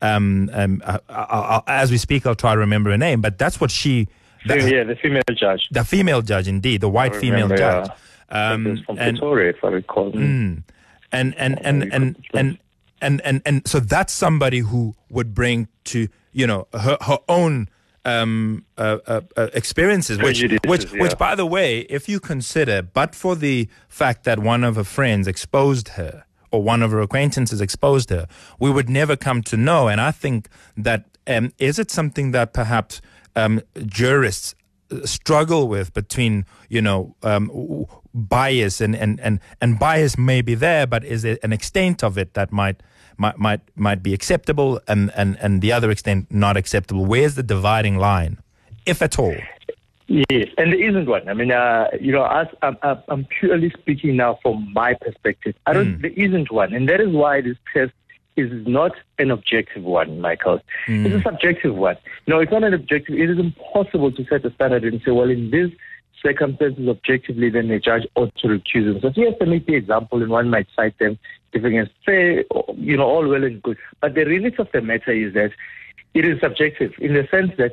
Um, 0.00 0.48
um, 0.54 0.82
I, 0.86 0.98
I, 1.08 1.62
I, 1.66 1.80
as 1.80 1.90
we 1.90 1.98
speak, 1.98 2.26
I'll 2.26 2.34
try 2.34 2.54
to 2.54 2.60
remember 2.60 2.90
her 2.90 2.98
name, 2.98 3.20
but 3.20 3.38
that's 3.38 3.60
what 3.60 3.70
she. 3.70 4.08
That, 4.46 4.62
yeah, 4.68 4.84
the 4.84 4.96
female 4.96 5.22
judge. 5.34 5.68
The 5.70 5.84
female 5.84 6.22
judge, 6.22 6.48
indeed, 6.48 6.80
the 6.80 6.88
white 6.88 7.14
female 7.16 7.48
judge. 7.48 7.88
Yeah. 7.88 7.94
Um, 8.28 8.82
from 8.84 8.98
and, 8.98 9.18
Pretoria, 9.18 9.50
if 9.50 9.64
I 9.64 9.68
recall. 9.68 10.12
Mm, 10.12 10.62
and 11.12 11.34
and 11.36 11.58
and 11.64 11.82
and, 11.82 11.92
and 11.92 12.16
and 12.34 12.58
and 13.00 13.20
and 13.24 13.42
and 13.44 13.68
so 13.68 13.80
that's 13.80 14.12
somebody 14.12 14.60
who 14.60 14.94
would 15.10 15.34
bring 15.34 15.68
to 15.84 16.08
you 16.32 16.46
know 16.46 16.66
her 16.72 16.98
her 17.00 17.18
own 17.28 17.68
um, 18.06 18.64
uh, 18.78 18.98
uh, 19.06 19.20
uh, 19.36 19.48
experiences, 19.52 20.18
which, 20.18 20.40
which, 20.64 20.92
yeah. 20.92 21.02
which, 21.02 21.18
by 21.18 21.34
the 21.34 21.44
way, 21.44 21.80
if 21.80 22.08
you 22.08 22.20
consider, 22.20 22.80
but 22.80 23.16
for 23.16 23.34
the 23.34 23.68
fact 23.88 24.22
that 24.24 24.38
one 24.38 24.62
of 24.62 24.76
her 24.76 24.84
friends 24.84 25.26
exposed 25.26 25.88
her 25.90 26.24
or 26.52 26.62
one 26.62 26.82
of 26.82 26.92
her 26.92 27.00
acquaintances 27.00 27.60
exposed 27.60 28.10
her, 28.10 28.28
we 28.60 28.70
would 28.70 28.88
never 28.88 29.16
come 29.16 29.42
to 29.42 29.56
know. 29.56 29.88
And 29.88 30.00
I 30.00 30.12
think 30.12 30.48
that 30.76 31.04
um, 31.26 31.52
is 31.58 31.80
it 31.80 31.90
something 31.90 32.30
that 32.30 32.52
perhaps 32.52 33.00
um, 33.36 33.60
jurists 33.86 34.54
struggle 35.04 35.68
with 35.68 35.92
between 35.94 36.44
you 36.68 36.80
know 36.80 37.14
um, 37.22 37.86
bias 38.14 38.80
and, 38.80 38.96
and, 38.96 39.20
and, 39.20 39.40
and 39.60 39.78
bias 39.78 40.16
may 40.16 40.40
be 40.40 40.54
there, 40.54 40.86
but 40.86 41.04
is 41.04 41.24
it 41.24 41.38
an 41.42 41.52
extent 41.52 42.02
of 42.02 42.16
it 42.16 42.34
that 42.34 42.50
might 42.50 42.82
might 43.18 43.38
might 43.38 43.60
might 43.76 44.02
be 44.02 44.14
acceptable 44.14 44.80
and, 44.88 45.12
and, 45.14 45.36
and 45.40 45.60
the 45.60 45.72
other 45.72 45.90
extent 45.90 46.26
not 46.30 46.56
acceptable? 46.56 47.04
Where's 47.04 47.34
the 47.34 47.42
dividing 47.42 47.96
line, 47.96 48.38
if 48.86 49.02
at 49.02 49.18
all? 49.18 49.36
Yes, 50.08 50.48
and 50.56 50.72
there 50.72 50.88
isn't 50.88 51.08
one. 51.08 51.28
I 51.28 51.34
mean, 51.34 51.50
uh, 51.50 51.88
you 52.00 52.12
know, 52.12 52.24
as, 52.26 52.46
I'm, 52.62 52.76
I'm 53.08 53.24
purely 53.40 53.70
speaking 53.70 54.16
now 54.16 54.38
from 54.40 54.72
my 54.72 54.94
perspective. 54.94 55.56
I 55.66 55.72
don't. 55.72 55.98
Mm. 55.98 56.02
There 56.02 56.12
isn't 56.12 56.52
one, 56.52 56.72
and 56.72 56.88
that 56.88 57.00
is 57.00 57.08
why 57.08 57.40
this 57.40 57.56
test 57.74 57.92
is 58.36 58.66
not 58.66 58.92
an 59.18 59.30
objective 59.30 59.82
one, 59.82 60.20
Michael. 60.20 60.60
Mm. 60.86 61.06
It's 61.06 61.14
a 61.16 61.22
subjective 61.22 61.74
one. 61.74 61.96
No, 62.26 62.38
it's 62.38 62.52
not 62.52 62.64
an 62.64 62.74
objective. 62.74 63.16
It 63.16 63.30
is 63.30 63.38
impossible 63.38 64.12
to 64.12 64.24
set 64.26 64.44
a 64.44 64.52
standard 64.52 64.84
and 64.84 65.00
say, 65.04 65.10
well, 65.10 65.30
in 65.30 65.50
this 65.50 65.70
circumstances 66.22 66.88
objectively, 66.88 67.50
then 67.50 67.68
the 67.68 67.78
judge 67.78 68.06
ought 68.14 68.34
to 68.36 68.48
recuse 68.48 68.86
himself. 68.86 69.14
So 69.14 69.20
yes, 69.20 69.34
they 69.38 69.46
make 69.46 69.66
the 69.66 69.74
example, 69.74 70.22
and 70.22 70.30
one 70.30 70.50
might 70.50 70.66
cite 70.74 70.98
them 70.98 71.18
giving 71.52 71.78
us 71.78 71.88
fair, 72.04 72.44
you 72.76 72.96
know, 72.96 73.06
all 73.06 73.26
well 73.26 73.44
and 73.44 73.62
good. 73.62 73.78
But 74.00 74.14
the 74.14 74.24
reality 74.24 74.56
of 74.58 74.68
the 74.72 74.82
matter 74.82 75.12
is 75.12 75.32
that 75.34 75.52
it 76.14 76.24
is 76.24 76.40
subjective 76.40 76.92
in 76.98 77.14
the 77.14 77.26
sense 77.30 77.52
that 77.58 77.72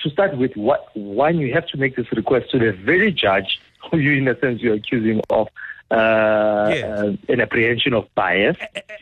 to 0.00 0.10
start 0.10 0.36
with, 0.36 0.54
what 0.56 0.94
one 0.94 1.38
you 1.38 1.52
have 1.54 1.66
to 1.68 1.78
make 1.78 1.96
this 1.96 2.10
request 2.12 2.50
to 2.50 2.58
the 2.58 2.72
very 2.72 3.10
judge 3.10 3.58
who 3.90 3.98
you, 3.98 4.12
in 4.12 4.28
a 4.28 4.38
sense, 4.38 4.60
you're 4.60 4.74
accusing 4.74 5.20
of 5.30 5.48
uh, 5.90 6.70
yes. 6.72 6.84
uh, 6.84 7.16
an 7.28 7.40
apprehension 7.40 7.94
of 7.94 8.12
bias, 8.14 8.56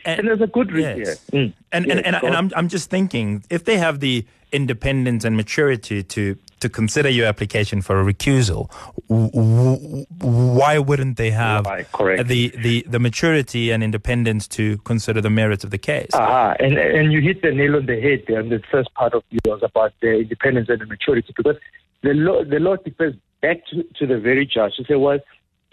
and, 0.05 0.19
and 0.19 0.27
there's 0.27 0.41
a 0.41 0.47
good 0.47 0.71
reason. 0.71 0.99
Yes. 0.99 1.25
Mm. 1.31 1.53
And, 1.71 1.85
yes, 1.85 1.97
and, 1.97 2.05
and, 2.05 2.15
and 2.23 2.35
I'm 2.35 2.51
I'm 2.55 2.67
just 2.67 2.89
thinking 2.89 3.43
if 3.49 3.65
they 3.65 3.77
have 3.77 3.99
the 3.99 4.25
independence 4.51 5.25
and 5.25 5.35
maturity 5.35 6.03
to 6.03 6.37
to 6.59 6.69
consider 6.69 7.09
your 7.09 7.27
application 7.27 7.81
for 7.81 7.99
a 7.99 8.03
recusal, 8.03 8.71
why 9.07 10.79
wouldn't 10.79 11.17
they 11.17 11.29
have 11.29 11.63
the, 11.63 12.53
the, 12.57 12.85
the 12.87 12.99
maturity 12.99 13.71
and 13.71 13.83
independence 13.83 14.47
to 14.47 14.77
consider 14.79 15.21
the 15.21 15.29
merits 15.29 15.63
of 15.63 15.69
the 15.69 15.77
case? 15.77 16.09
Uh-huh. 16.13 16.55
And, 16.59 16.77
and 16.77 17.11
you 17.11 17.21
hit 17.21 17.41
the 17.41 17.51
nail 17.51 17.75
on 17.75 17.85
the 17.85 17.99
head 17.99 18.23
there 18.27 18.41
the 18.41 18.61
first 18.71 18.93
part 18.93 19.13
of 19.13 19.23
yours 19.45 19.61
about 19.63 19.93
the 20.01 20.19
independence 20.19 20.69
and 20.69 20.79
the 20.81 20.85
maturity 20.85 21.33
because 21.35 21.57
the 22.01 22.13
law, 22.13 22.43
the 22.43 22.59
law 22.59 22.77
defers 22.77 23.13
back 23.41 23.57
to, 23.67 23.83
to 23.99 24.07
the 24.07 24.17
very 24.19 24.45
judge 24.45 24.75
to 24.77 24.85
say, 24.85 24.95
well, 24.95 25.19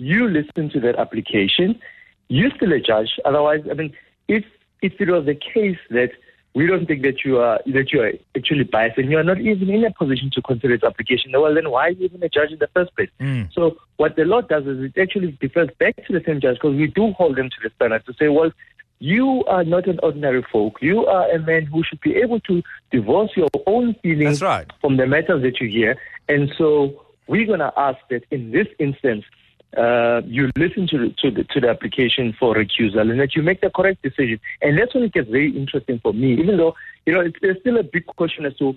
you 0.02 0.28
listen 0.28 0.70
to 0.70 0.80
that 0.80 0.96
application, 0.96 1.80
you're 2.28 2.50
still 2.56 2.72
a 2.72 2.80
judge. 2.80 3.18
Otherwise, 3.24 3.64
I 3.70 3.74
mean, 3.74 3.94
if, 4.28 4.44
if 4.80 5.00
it 5.00 5.08
was 5.08 5.26
the 5.26 5.34
case 5.34 5.78
that 5.90 6.10
we 6.54 6.66
don't 6.66 6.86
think 6.86 7.02
that 7.02 7.24
you 7.24 7.38
are 7.38 7.60
that 7.66 7.92
you 7.92 8.02
are 8.02 8.12
actually 8.36 8.64
biased 8.64 8.98
and 8.98 9.10
you 9.10 9.16
are 9.16 9.24
not 9.24 9.40
even 9.40 9.70
in 9.70 9.84
a 9.84 9.90
position 9.90 10.30
to 10.34 10.42
consider 10.42 10.74
its 10.74 10.84
application. 10.84 11.32
Well, 11.32 11.54
then 11.54 11.70
why 11.70 11.88
are 11.88 11.90
you 11.90 12.04
even 12.04 12.22
a 12.22 12.28
judge 12.28 12.50
in 12.50 12.58
the 12.58 12.68
first 12.74 12.94
place? 12.94 13.08
Mm. 13.20 13.52
So 13.54 13.78
what 13.96 14.16
the 14.16 14.24
law 14.24 14.42
does 14.42 14.66
is 14.66 14.84
it 14.84 15.00
actually 15.00 15.32
defers 15.40 15.70
back 15.78 15.96
to 16.06 16.12
the 16.12 16.22
same 16.26 16.40
judge 16.40 16.56
because 16.56 16.76
we 16.76 16.88
do 16.88 17.12
hold 17.12 17.36
them 17.36 17.48
to 17.48 17.56
the 17.62 17.70
standard 17.76 18.04
to 18.04 18.12
say, 18.18 18.28
well, 18.28 18.50
you 18.98 19.44
are 19.46 19.64
not 19.64 19.88
an 19.88 19.98
ordinary 20.02 20.44
folk. 20.52 20.82
You 20.82 21.06
are 21.06 21.30
a 21.30 21.38
man 21.38 21.64
who 21.66 21.82
should 21.82 22.00
be 22.02 22.16
able 22.16 22.40
to 22.40 22.62
divorce 22.90 23.30
your 23.34 23.48
own 23.66 23.94
feelings 24.02 24.42
right. 24.42 24.70
from 24.80 24.96
the 24.96 25.06
matters 25.06 25.42
that 25.42 25.58
you 25.60 25.68
hear. 25.68 25.96
And 26.28 26.52
so 26.56 27.02
we're 27.26 27.46
going 27.46 27.60
to 27.60 27.72
ask 27.76 27.98
that 28.10 28.24
in 28.30 28.52
this 28.52 28.68
instance, 28.78 29.24
uh, 29.76 30.20
you 30.26 30.50
listen 30.56 30.86
to 30.86 30.98
the, 30.98 31.14
to 31.18 31.30
the 31.30 31.44
to 31.44 31.60
the 31.60 31.68
application 31.68 32.34
for 32.38 32.54
recusal 32.54 33.10
and 33.10 33.18
that 33.18 33.34
you 33.34 33.42
make 33.42 33.60
the 33.60 33.70
correct 33.70 34.02
decision. 34.02 34.38
And 34.60 34.78
that's 34.78 34.94
when 34.94 35.04
it 35.04 35.12
gets 35.12 35.30
very 35.30 35.56
interesting 35.56 35.98
for 36.00 36.12
me, 36.12 36.34
even 36.34 36.58
though 36.58 36.74
you 37.06 37.14
know 37.14 37.20
it's, 37.20 37.36
there's 37.40 37.58
still 37.60 37.78
a 37.78 37.82
big 37.82 38.06
question 38.06 38.44
as 38.44 38.56
to. 38.56 38.76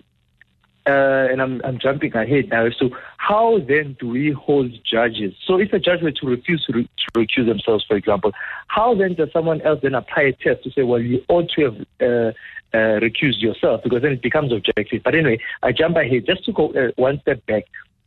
Uh, 0.88 1.26
and 1.32 1.42
I'm, 1.42 1.62
I'm 1.64 1.80
jumping 1.80 2.16
ahead 2.16 2.50
now. 2.50 2.70
So, 2.70 2.92
how 3.18 3.58
then 3.58 3.98
do 4.00 4.08
we 4.08 4.30
hold 4.30 4.72
judges? 4.86 5.34
So, 5.44 5.58
if 5.60 5.74
a 5.74 5.80
judge 5.80 6.04
were 6.04 6.12
to 6.12 6.28
refuse 6.28 6.64
to, 6.66 6.74
re- 6.74 6.84
to 6.84 7.20
recuse 7.20 7.48
themselves, 7.48 7.84
for 7.88 7.98
example, 7.98 8.34
how 8.68 8.94
then 8.94 9.16
does 9.16 9.34
someone 9.34 9.62
else 9.62 9.80
then 9.82 9.96
apply 9.96 10.22
a 10.22 10.34
test 10.34 10.64
to 10.64 10.70
say, 10.70 10.84
well, 10.84 11.00
you 11.00 11.24
ought 11.28 11.50
to 11.56 11.64
have 11.64 11.76
uh, 12.02 12.34
uh, 12.72 13.00
recused 13.00 13.42
yourself? 13.42 13.82
Because 13.84 14.04
then 14.04 14.12
it 14.12 14.22
becomes 14.22 14.54
objective. 14.54 15.02
But 15.04 15.16
anyway, 15.16 15.40
I 15.64 15.72
jump 15.72 15.98
ahead 15.98 16.28
just 16.28 16.46
to 16.46 16.52
go 16.52 16.72
uh, 16.74 16.92
one 16.98 17.20
step 17.22 17.44
back. 17.48 17.64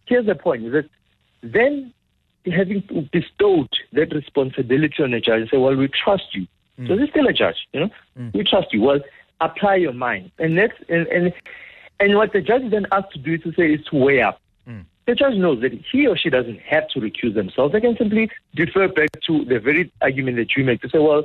Here's 0.06 0.26
the 0.26 0.36
point: 0.36 0.64
is 0.64 0.70
that 0.70 0.88
then 1.42 1.92
having 2.50 3.08
bestowed 3.12 3.68
that 3.92 4.12
responsibility 4.12 5.02
on 5.02 5.14
a 5.14 5.20
judge 5.20 5.42
and 5.42 5.50
say, 5.50 5.56
well, 5.56 5.74
we 5.74 5.88
trust 5.88 6.34
you. 6.34 6.46
Mm. 6.78 6.88
So 6.88 6.96
this 6.96 7.04
is 7.04 7.10
still 7.10 7.26
a 7.26 7.32
judge, 7.32 7.66
you 7.72 7.80
know? 7.80 7.90
Mm. 8.18 8.34
We 8.34 8.44
trust 8.44 8.72
you. 8.72 8.82
Well, 8.82 9.00
apply 9.40 9.76
your 9.76 9.92
mind. 9.92 10.30
And 10.38 10.58
that's, 10.58 10.74
and, 10.88 11.06
and, 11.08 11.32
and 12.00 12.16
what 12.16 12.32
the 12.32 12.40
judge 12.40 12.70
then 12.70 12.86
asked 12.92 13.12
to 13.12 13.18
do 13.18 13.34
is 13.34 13.42
to 13.42 13.52
say 13.52 13.74
is 13.74 13.84
to 13.86 13.96
weigh 13.96 14.22
up. 14.22 14.40
Mm. 14.68 14.84
The 15.06 15.14
judge 15.14 15.34
knows 15.34 15.60
that 15.62 15.72
he 15.72 16.06
or 16.06 16.16
she 16.16 16.30
doesn't 16.30 16.60
have 16.60 16.88
to 16.90 17.00
recuse 17.00 17.34
themselves. 17.34 17.72
They 17.72 17.80
can 17.80 17.96
simply 17.96 18.30
defer 18.54 18.88
back 18.88 19.08
to 19.26 19.44
the 19.44 19.58
very 19.58 19.90
argument 20.02 20.36
that 20.36 20.56
you 20.56 20.64
make 20.64 20.82
to 20.82 20.88
say, 20.88 20.98
well, 20.98 21.24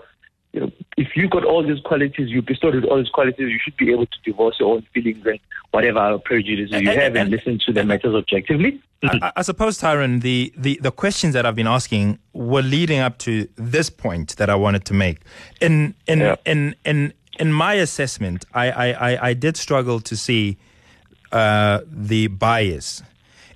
you 0.53 0.59
know, 0.61 0.71
if 0.97 1.15
you 1.15 1.27
got 1.27 1.43
all 1.43 1.63
these 1.65 1.79
qualities, 1.81 2.29
you 2.29 2.41
bestowed 2.41 2.75
with 2.75 2.85
all 2.85 2.97
these 2.97 3.09
qualities, 3.09 3.49
you 3.49 3.59
should 3.63 3.75
be 3.75 3.91
able 3.91 4.05
to 4.05 4.17
divorce 4.23 4.55
your 4.59 4.75
own 4.75 4.83
feelings 4.93 5.25
and 5.25 5.39
whatever 5.71 6.17
prejudices 6.19 6.71
you 6.71 6.77
And- 6.77 6.87
have 6.87 7.15
and, 7.15 7.17
and- 7.17 7.31
listen 7.31 7.59
to 7.65 7.73
the 7.73 7.83
matters 7.83 8.13
objectively. 8.15 8.79
I, 9.05 9.33
I 9.35 9.41
suppose, 9.41 9.77
Tyrone, 9.79 10.19
the, 10.19 10.53
the, 10.55 10.79
the 10.81 10.91
questions 10.91 11.33
that 11.33 11.45
I've 11.45 11.55
been 11.55 11.67
asking 11.67 12.19
were 12.31 12.61
leading 12.61 12.99
up 12.99 13.17
to 13.19 13.49
this 13.57 13.89
point 13.89 14.37
that 14.37 14.49
I 14.49 14.55
wanted 14.55 14.85
to 14.85 14.93
make. 14.93 15.17
In 15.59 15.93
in 16.07 16.19
Yeah. 16.21 16.35
in, 16.45 16.73
in 16.85 17.13
in 17.37 17.51
my 17.51 17.73
assessment, 17.73 18.45
I, 18.53 18.71
I, 18.71 19.11
I, 19.11 19.27
I 19.29 19.33
did 19.33 19.57
struggle 19.57 19.99
to 19.99 20.15
see 20.15 20.57
uh, 21.33 21.81
the 21.87 22.27
bias. 22.27 23.03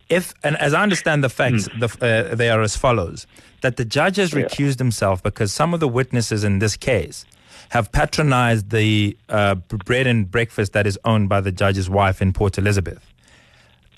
If 0.10 0.34
and 0.44 0.56
as 0.58 0.74
I 0.74 0.82
understand 0.84 1.24
the 1.24 1.30
facts, 1.30 1.68
the, 1.80 1.88
uh, 2.32 2.36
they 2.36 2.50
are 2.50 2.62
as 2.62 2.78
follows: 2.78 3.28
that 3.62 3.76
the 3.78 3.86
judge 3.86 4.16
has 4.18 4.34
Yeah. 4.34 4.44
recused 4.44 4.80
himself 4.80 5.22
because 5.22 5.52
some 5.52 5.74
of 5.74 5.80
the 5.80 5.88
witnesses 5.88 6.44
in 6.44 6.60
this 6.60 6.78
case 6.78 7.26
have 7.70 7.92
patronized 7.92 8.70
the 8.70 9.18
uh, 9.28 9.56
bread 9.56 10.08
and 10.08 10.32
breakfast 10.32 10.72
that 10.74 10.88
is 10.88 10.98
owned 11.04 11.28
by 11.28 11.42
the 11.42 11.52
judge's 11.52 11.90
wife 11.90 12.22
in 12.22 12.32
Port 12.32 12.58
Elizabeth. 12.58 13.04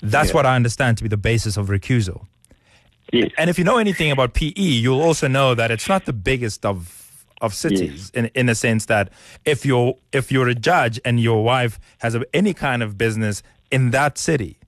That's 0.02 0.30
Yeah. 0.30 0.34
what 0.34 0.46
I 0.46 0.56
understand 0.56 0.96
to 0.98 1.04
be 1.04 1.08
the 1.08 1.16
basis 1.16 1.56
of 1.56 1.68
recusal. 1.68 2.26
Yes. 3.12 3.30
And 3.38 3.48
if 3.50 3.58
you 3.58 3.64
know 3.64 3.78
anything 3.78 4.10
about 4.10 4.34
PE, 4.34 4.52
you'll 4.56 5.00
also 5.02 5.28
know 5.28 5.54
that 5.54 5.70
it's 5.70 5.88
not 5.88 6.04
the 6.06 6.12
biggest 6.12 6.64
of 6.66 6.96
of 7.40 7.54
cities 7.54 8.10
in 8.12 8.26
in 8.34 8.48
a 8.50 8.54
sense 8.54 8.84
that 8.86 9.08
if 9.44 9.64
you're 9.64 9.94
if 10.12 10.30
you're 10.32 10.48
a 10.48 10.54
judge 10.54 11.00
and 11.04 11.18
your 11.20 11.42
wife 11.44 11.78
has 11.98 12.16
any 12.34 12.52
kind 12.52 12.82
of 12.82 12.98
business 12.98 13.42
in 13.70 13.90
that 13.92 14.18
city, 14.18 14.58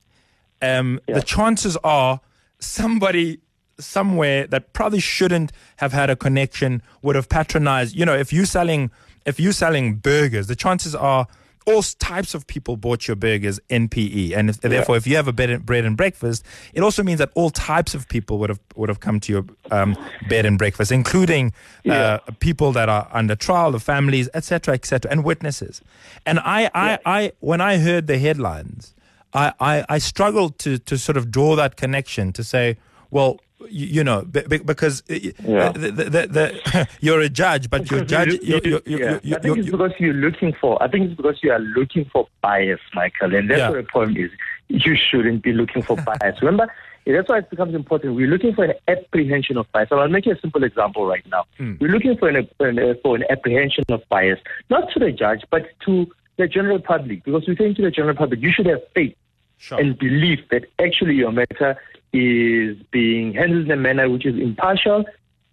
um, 0.62 1.00
Yeah. 1.06 1.16
the 1.16 1.22
chances 1.22 1.76
are 1.84 2.20
somebody 2.58 3.38
somewhere 3.78 4.46
that 4.46 4.72
probably 4.72 5.00
shouldn't 5.00 5.52
have 5.76 5.92
had 5.92 6.08
a 6.10 6.16
connection 6.16 6.82
would 7.02 7.16
have 7.16 7.28
patronized. 7.28 7.94
You 7.96 8.06
know, 8.06 8.14
if 8.16 8.32
you 8.32 8.44
selling 8.44 8.90
if 9.24 9.38
you 9.38 9.52
selling 9.52 9.96
burgers, 9.96 10.46
the 10.48 10.56
chances 10.56 10.94
are 10.94 11.26
all 11.64 11.80
types 11.82 12.34
of 12.34 12.44
people 12.48 12.76
bought 12.76 13.06
your 13.06 13.14
burgers 13.14 13.60
in 13.68 13.88
PE, 13.88 14.32
and 14.32 14.50
if, 14.50 14.60
therefore, 14.60 14.96
if 14.96 15.06
you 15.06 15.14
have 15.14 15.28
a 15.28 15.32
bed 15.32 15.48
and, 15.48 15.64
bread 15.64 15.84
and 15.84 15.96
breakfast, 15.96 16.44
it 16.74 16.82
also 16.82 17.04
means 17.04 17.20
that 17.20 17.30
all 17.36 17.50
types 17.50 17.94
of 17.94 18.08
people 18.08 18.38
would 18.38 18.50
have 18.50 18.58
would 18.74 18.88
have 18.88 18.98
come 18.98 19.20
to 19.20 19.32
your 19.32 19.44
um, 19.70 19.96
bed 20.28 20.44
and 20.44 20.58
breakfast, 20.58 20.90
including 20.90 21.52
uh, 21.88 22.18
people 22.40 22.72
that 22.72 22.88
are 22.88 23.08
under 23.12 23.36
trial, 23.36 23.70
the 23.70 23.78
families, 23.78 24.28
etc., 24.34 24.74
etc., 24.74 25.08
and 25.08 25.22
witnesses. 25.22 25.80
And 26.26 26.40
I, 26.40 26.68
I, 26.74 26.98
I, 27.06 27.32
when 27.38 27.60
I 27.60 27.78
heard 27.78 28.08
the 28.08 28.18
headlines, 28.18 28.92
I, 29.34 29.52
I, 29.60 29.84
I 29.88 29.98
struggled 29.98 30.58
to 30.60 30.78
to 30.78 30.96
sort 30.98 31.16
of 31.16 31.30
draw 31.30 31.56
that 31.56 31.76
connection 31.76 32.32
to 32.34 32.44
say, 32.44 32.76
well. 33.10 33.38
You, 33.70 33.86
you 33.86 34.02
know, 34.04 34.22
be, 34.22 34.40
be- 34.42 34.58
because 34.58 35.04
uh, 35.08 35.14
Yeah. 35.14 35.70
the, 35.70 35.92
the, 35.92 36.02
the, 36.10 36.26
the, 36.26 36.88
you're 37.00 37.20
a 37.20 37.28
judge, 37.28 37.70
but 37.70 37.88
you're 37.92 38.04
judge. 38.04 38.40
Yeah. 38.42 39.20
I 39.22 39.38
think 39.38 39.58
it's 39.58 39.70
because 39.70 39.92
you're 40.00 40.14
looking 40.14 40.52
for. 40.60 40.82
I 40.82 40.88
think 40.88 41.06
it's 41.06 41.14
because 41.14 41.38
you 41.44 41.52
are 41.52 41.60
looking 41.60 42.04
for 42.06 42.26
bias, 42.40 42.80
Michael, 42.92 43.32
and 43.36 43.48
that's 43.48 43.60
Yeah. 43.60 43.70
what 43.70 43.76
the 43.76 43.84
point 43.84 44.18
is. 44.18 44.32
You 44.66 44.96
shouldn't 44.96 45.44
be 45.44 45.52
looking 45.52 45.80
for 45.82 45.96
bias. 45.96 46.38
Remember, 46.42 46.66
that's 47.06 47.28
why 47.28 47.38
it 47.38 47.50
becomes 47.50 47.76
important. 47.76 48.16
We're 48.16 48.26
looking 48.26 48.52
for 48.52 48.64
an 48.64 48.74
apprehension 48.88 49.56
of 49.56 49.70
bias. 49.70 49.90
So 49.90 50.00
I'll 50.00 50.08
make 50.08 50.26
you 50.26 50.32
a 50.32 50.40
simple 50.40 50.64
example 50.64 51.06
right 51.06 51.24
now. 51.30 51.44
Hmm. 51.56 51.74
We're 51.80 51.92
looking 51.92 52.16
for 52.18 52.28
an, 52.28 52.48
an 52.58 52.98
for 53.00 53.14
an 53.14 53.22
apprehension 53.30 53.84
of 53.90 54.02
bias, 54.08 54.40
not 54.70 54.90
to 54.94 54.98
the 54.98 55.12
judge, 55.12 55.44
but 55.52 55.66
to 55.86 56.10
the 56.36 56.48
general 56.48 56.80
public, 56.80 57.22
because 57.22 57.44
we're 57.46 57.56
saying 57.56 57.76
to 57.76 57.82
the 57.82 57.92
general 57.92 58.16
public, 58.16 58.40
you 58.40 58.50
should 58.50 58.66
have 58.66 58.80
faith 58.92 59.14
Sure. 59.58 59.78
and 59.78 59.98
belief 59.98 60.40
that 60.50 60.64
actually 60.80 61.14
your 61.14 61.30
matter 61.30 61.76
is 62.12 62.76
being 62.90 63.32
handled 63.32 63.66
in 63.66 63.70
a 63.70 63.76
manner 63.76 64.10
which 64.10 64.26
is 64.26 64.36
impartial, 64.36 65.04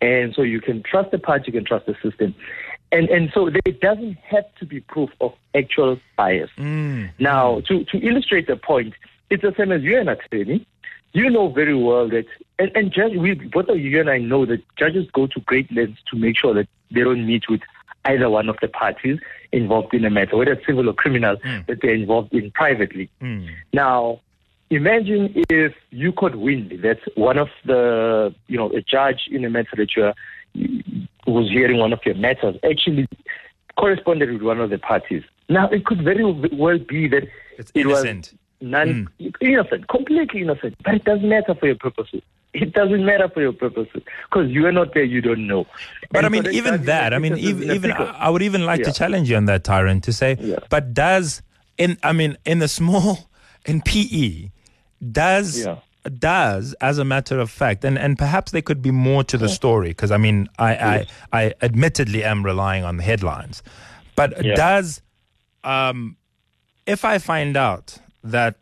and 0.01 0.33
so 0.33 0.41
you 0.41 0.61
can 0.61 0.83
trust 0.83 1.11
the 1.11 1.19
party, 1.19 1.45
you 1.47 1.53
can 1.53 1.65
trust 1.65 1.85
the 1.85 1.95
system. 2.01 2.35
And, 2.91 3.07
and 3.09 3.31
so 3.33 3.49
there 3.49 3.73
doesn't 3.73 4.17
have 4.17 4.45
to 4.55 4.65
be 4.65 4.79
proof 4.79 5.11
of 5.21 5.33
actual 5.53 5.99
bias. 6.17 6.49
Mm. 6.57 7.11
Now, 7.19 7.61
to, 7.61 7.83
to 7.85 7.97
illustrate 7.99 8.47
the 8.47 8.55
point, 8.55 8.95
it's 9.29 9.43
the 9.43 9.53
same 9.55 9.71
as 9.71 9.83
you're 9.83 9.99
an 9.99 10.09
attorney. 10.09 10.65
You 11.13 11.29
know 11.29 11.49
very 11.49 11.75
well 11.75 12.07
that, 12.09 12.25
and, 12.57 12.71
and 12.75 12.91
judge, 12.91 13.15
we, 13.15 13.35
both 13.35 13.69
of 13.69 13.79
you 13.79 13.99
and 13.99 14.09
I 14.09 14.17
know 14.17 14.45
that 14.45 14.63
judges 14.75 15.07
go 15.11 15.27
to 15.27 15.39
great 15.41 15.71
lengths 15.71 16.01
to 16.11 16.17
make 16.17 16.37
sure 16.37 16.53
that 16.53 16.67
they 16.91 17.01
don't 17.01 17.25
meet 17.25 17.49
with 17.49 17.61
either 18.05 18.29
one 18.29 18.49
of 18.49 18.57
the 18.61 18.67
parties 18.67 19.19
involved 19.51 19.93
in 19.93 20.05
a 20.05 20.09
matter, 20.09 20.37
whether 20.37 20.53
it's 20.53 20.65
civil 20.65 20.89
or 20.89 20.93
criminal, 20.93 21.37
that 21.67 21.79
they're 21.81 21.93
involved 21.93 22.33
in 22.33 22.51
privately. 22.51 23.09
Mm. 23.21 23.49
Now, 23.73 24.21
imagine 24.69 25.33
if 25.49 25.73
you 25.91 26.11
could 26.11 26.35
win 26.35 26.79
that 26.83 26.99
one 27.15 27.37
of 27.37 27.49
the, 27.65 28.33
you 28.47 28.57
know, 28.57 28.69
a 28.71 28.81
judge 28.81 29.27
in 29.31 29.43
a 29.45 29.49
matter 29.49 29.75
that 29.77 29.95
you're, 29.95 30.13
who's 31.25 31.49
hearing 31.49 31.77
one 31.77 31.93
of 31.93 31.99
your 32.05 32.15
matters 32.15 32.55
actually 32.69 33.07
corresponded 33.77 34.31
with 34.31 34.41
one 34.41 34.59
of 34.59 34.69
the 34.69 34.77
parties. 34.77 35.23
Now, 35.47 35.67
it 35.69 35.85
could 35.85 36.01
very 36.03 36.23
well 36.23 36.77
be 36.77 37.07
that 37.07 37.27
It's 37.57 37.71
it 37.73 37.81
innocent. 37.81 38.33
was 38.61 38.69
non 38.69 39.09
innocent, 39.41 39.87
completely 39.87 40.41
innocent, 40.41 40.75
but 40.83 40.95
it 40.95 41.03
doesn't 41.03 41.27
matter 41.27 41.55
for 41.55 41.65
your 41.65 41.75
purposes. 41.75 42.21
It 42.53 42.73
doesn't 42.73 43.05
matter 43.05 43.29
for 43.29 43.41
your 43.41 43.53
purposes 43.53 44.01
because 44.29 44.49
you 44.49 44.65
are 44.65 44.71
not 44.71 44.93
there, 44.95 45.03
you 45.03 45.21
don't 45.21 45.45
know. 45.45 45.65
But 46.11 46.17
And 46.19 46.25
I 46.25 46.29
mean, 46.29 46.47
even 46.51 46.85
that, 46.85 47.13
I 47.13 47.19
mean, 47.19 47.37
even, 47.37 47.69
even. 47.71 47.91
I 47.91 48.29
would 48.29 48.41
even 48.41 48.65
like 48.65 48.83
to 48.83 48.91
challenge 48.91 49.29
you 49.29 49.37
on 49.37 49.45
that, 49.45 49.63
Tyrone, 49.63 50.01
to 50.01 50.11
say, 50.11 50.35
Yeah. 50.39 50.57
but 50.69 50.93
does 50.93 51.43
in, 51.77 51.97
I 52.03 52.11
mean, 52.11 52.37
in 52.45 52.57
the 52.59 52.67
small, 52.67 53.29
in 53.65 53.81
PE, 53.81 54.49
does 55.11 55.63
Yeah. 55.63 55.77
does 56.17 56.73
as 56.81 56.97
a 56.97 57.05
matter 57.05 57.37
of 57.39 57.51
fact, 57.51 57.85
and 57.85 57.97
and 57.99 58.17
perhaps 58.17 58.51
there 58.51 58.63
could 58.63 58.81
be 58.81 58.91
more 58.91 59.23
to 59.25 59.37
the 59.37 59.47
story 59.49 59.89
because 59.89 60.11
I 60.11 60.17
mean, 60.17 60.47
I, 60.57 60.71
I 60.75 61.05
I 61.39 61.53
admittedly 61.61 62.23
am 62.23 62.43
relying 62.43 62.83
on 62.83 62.97
the 62.97 63.03
headlines, 63.03 63.61
but 64.15 64.43
Yeah. 64.43 64.55
does 64.55 65.01
um, 65.63 66.17
if 66.87 67.05
I 67.05 67.19
find 67.19 67.55
out 67.55 67.97
that 68.23 68.55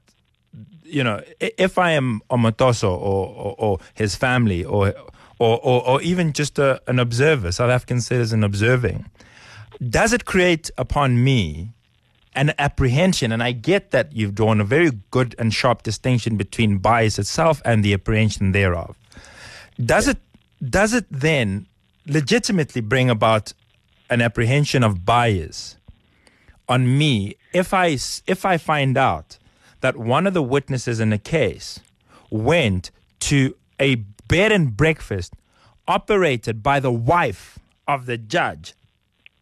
you 0.87 1.03
know, 1.03 1.21
if 1.39 1.77
I 1.77 1.91
am 1.91 2.21
Omotoso 2.29 2.89
or, 2.89 3.27
or, 3.27 3.55
or 3.57 3.79
his 3.93 4.15
family 4.15 4.63
or, 4.63 4.93
or, 5.39 5.59
or, 5.59 5.87
or 5.87 6.01
even 6.01 6.33
just 6.33 6.57
a, 6.59 6.81
an 6.87 6.99
observer, 6.99 7.51
South 7.51 7.69
African 7.69 8.01
citizen 8.01 8.43
observing, 8.43 9.05
does 9.89 10.13
it 10.13 10.25
create 10.25 10.71
upon 10.77 11.23
me 11.23 11.69
an 12.35 12.53
apprehension? 12.57 13.31
And 13.31 13.43
I 13.43 13.51
get 13.51 13.91
that 13.91 14.13
you've 14.13 14.35
drawn 14.35 14.61
a 14.61 14.63
very 14.63 14.91
good 15.11 15.35
and 15.37 15.53
sharp 15.53 15.83
distinction 15.83 16.37
between 16.37 16.77
bias 16.77 17.19
itself 17.19 17.61
and 17.65 17.83
the 17.83 17.93
apprehension 17.93 18.51
thereof. 18.51 18.95
Does 19.83 20.07
it, 20.07 20.17
does 20.67 20.93
it 20.93 21.05
then 21.11 21.67
legitimately 22.07 22.81
bring 22.81 23.09
about 23.09 23.53
an 24.09 24.21
apprehension 24.21 24.83
of 24.83 25.05
bias 25.05 25.75
on 26.69 26.97
me 26.97 27.35
if 27.53 27.73
I 27.73 27.97
if 28.27 28.45
I 28.45 28.57
find 28.57 28.97
out 28.97 29.37
that 29.81 29.95
one 29.97 30.27
of 30.27 30.33
the 30.33 30.41
witnesses 30.43 30.99
in 30.99 31.09
the 31.09 31.17
case 31.17 31.79
went 32.29 32.91
to 33.21 33.55
a 33.79 33.95
bed 34.27 34.51
and 34.51 34.75
breakfast 34.75 35.33
operated 35.87 36.61
by 36.61 36.79
the 36.79 36.91
wife 36.91 37.57
of 37.87 38.05
the 38.05 38.17
judge 38.17 38.73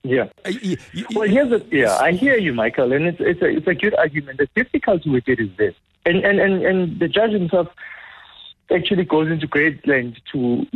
Yeah. 0.03 0.27
Uh, 0.45 0.49
you- 0.61 0.77
you- 0.93 1.07
Well, 1.15 1.27
here's 1.27 1.49
the 1.49 1.65
yeah. 1.71 1.95
I 1.97 2.11
hear 2.11 2.37
you, 2.37 2.53
Michael, 2.53 2.93
and 2.93 3.07
it's 3.07 3.19
it's 3.19 3.41
a 3.41 3.47
it's 3.57 3.65
a 3.67 3.73
good 3.73 3.95
argument. 3.95 4.37
The 4.37 4.47
difficulty 4.53 5.09
with 5.09 5.27
it 5.27 5.39
is 5.39 5.49
this, 5.57 5.73
and 6.05 6.17
and 6.23 6.39
and, 6.39 6.63
and 6.63 6.99
the 6.99 7.07
judge 7.07 7.31
himself 7.31 7.67
actually 8.71 9.03
goes 9.05 9.29
into 9.31 9.47
great 9.47 9.85
length 9.87 10.19
to 10.31 10.67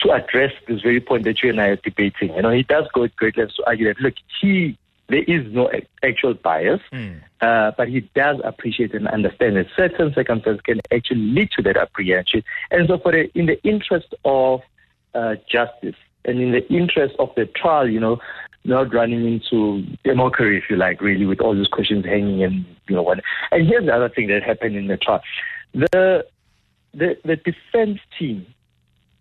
to 0.00 0.10
address 0.10 0.52
this 0.66 0.80
very 0.82 1.00
point 1.00 1.22
that 1.24 1.40
you 1.44 1.50
and 1.50 1.60
I 1.60 1.68
are 1.68 1.76
debating. 1.76 2.34
You 2.34 2.42
know, 2.42 2.50
he 2.50 2.64
does 2.64 2.86
go 2.92 3.04
at 3.04 3.14
great 3.14 3.36
lengths 3.36 3.54
to 3.56 3.66
argue 3.68 3.86
that 3.86 4.00
look, 4.00 4.14
he 4.40 4.76
there 5.08 5.22
is 5.22 5.52
no 5.52 5.70
actual 6.02 6.34
bias, 6.34 6.80
uh, 7.40 7.70
but 7.76 7.88
he 7.88 8.00
does 8.14 8.40
appreciate 8.44 8.92
and 8.94 9.06
understand 9.08 9.56
that 9.56 9.66
certain 9.76 10.12
circumstances 10.14 10.60
can 10.62 10.80
actually 10.92 11.20
lead 11.20 11.50
to 11.52 11.62
that 11.62 11.76
apprehension, 11.76 12.42
and 12.70 12.88
so 12.88 12.98
for 12.98 13.12
the 13.12 13.30
in 13.38 13.46
the 13.46 13.62
interest 13.62 14.14
of 14.24 14.62
uh, 15.14 15.36
justice 15.48 15.94
and 16.24 16.40
in 16.40 16.50
the 16.52 16.68
interest 16.68 17.14
of 17.18 17.30
the 17.36 17.46
trial, 17.46 17.88
you 17.88 18.00
know, 18.00 18.18
not 18.64 18.92
running 18.92 19.24
into 19.24 19.84
a 20.04 20.14
mockery, 20.14 20.58
if 20.58 20.64
you 20.68 20.76
like, 20.76 21.00
really, 21.00 21.24
with 21.24 21.40
all 21.40 21.54
those 21.54 21.68
questions 21.68 22.04
hanging 22.04 22.42
and 22.42 22.64
you 22.88 22.96
know 22.96 23.02
what. 23.02 23.20
And 23.52 23.66
here's 23.66 23.86
the 23.86 23.94
other 23.94 24.08
thing 24.08 24.26
that 24.28 24.42
happened 24.42 24.76
in 24.76 24.88
the 24.88 24.96
trial: 24.96 25.22
the 25.72 26.26
the 26.92 27.16
the 27.24 27.36
defense 27.36 28.00
team 28.18 28.46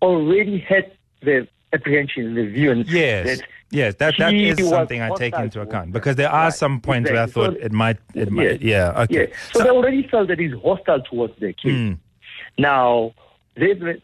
already 0.01 0.57
had 0.57 0.91
the 1.21 1.47
apprehension, 1.73 2.25
in 2.25 2.35
the 2.35 2.45
view, 2.45 2.71
and 2.71 2.87
Yes. 2.87 3.25
that 3.25 3.47
Yes, 3.75 3.95
that, 3.95 4.15
that 4.17 4.33
he 4.33 4.49
is 4.49 4.69
something 4.69 5.01
I 5.01 5.09
take 5.15 5.35
into 5.35 5.61
account 5.61 5.91
because 5.91 6.15
there 6.15 6.29
are 6.31 6.45
Right, 6.45 6.53
some 6.53 6.79
points 6.79 7.11
where 7.11 7.23
I 7.23 7.25
thought 7.25 7.53
So- 7.53 7.59
it 7.59 7.71
might, 7.71 7.97
it 8.13 8.31
might, 8.31 8.61
yeah, 8.61 9.03
okay. 9.03 9.27
Yeah. 9.29 9.35
So, 9.53 9.63
they 9.63 9.69
already 9.69 10.07
felt 10.07 10.29
that 10.29 10.39
he's 10.39 10.53
hostile 10.53 11.01
towards 11.01 11.37
their 11.39 11.53
case. 11.53 11.73
Mm. 11.73 11.97
Now, 12.57 13.13
they've 13.55 14.01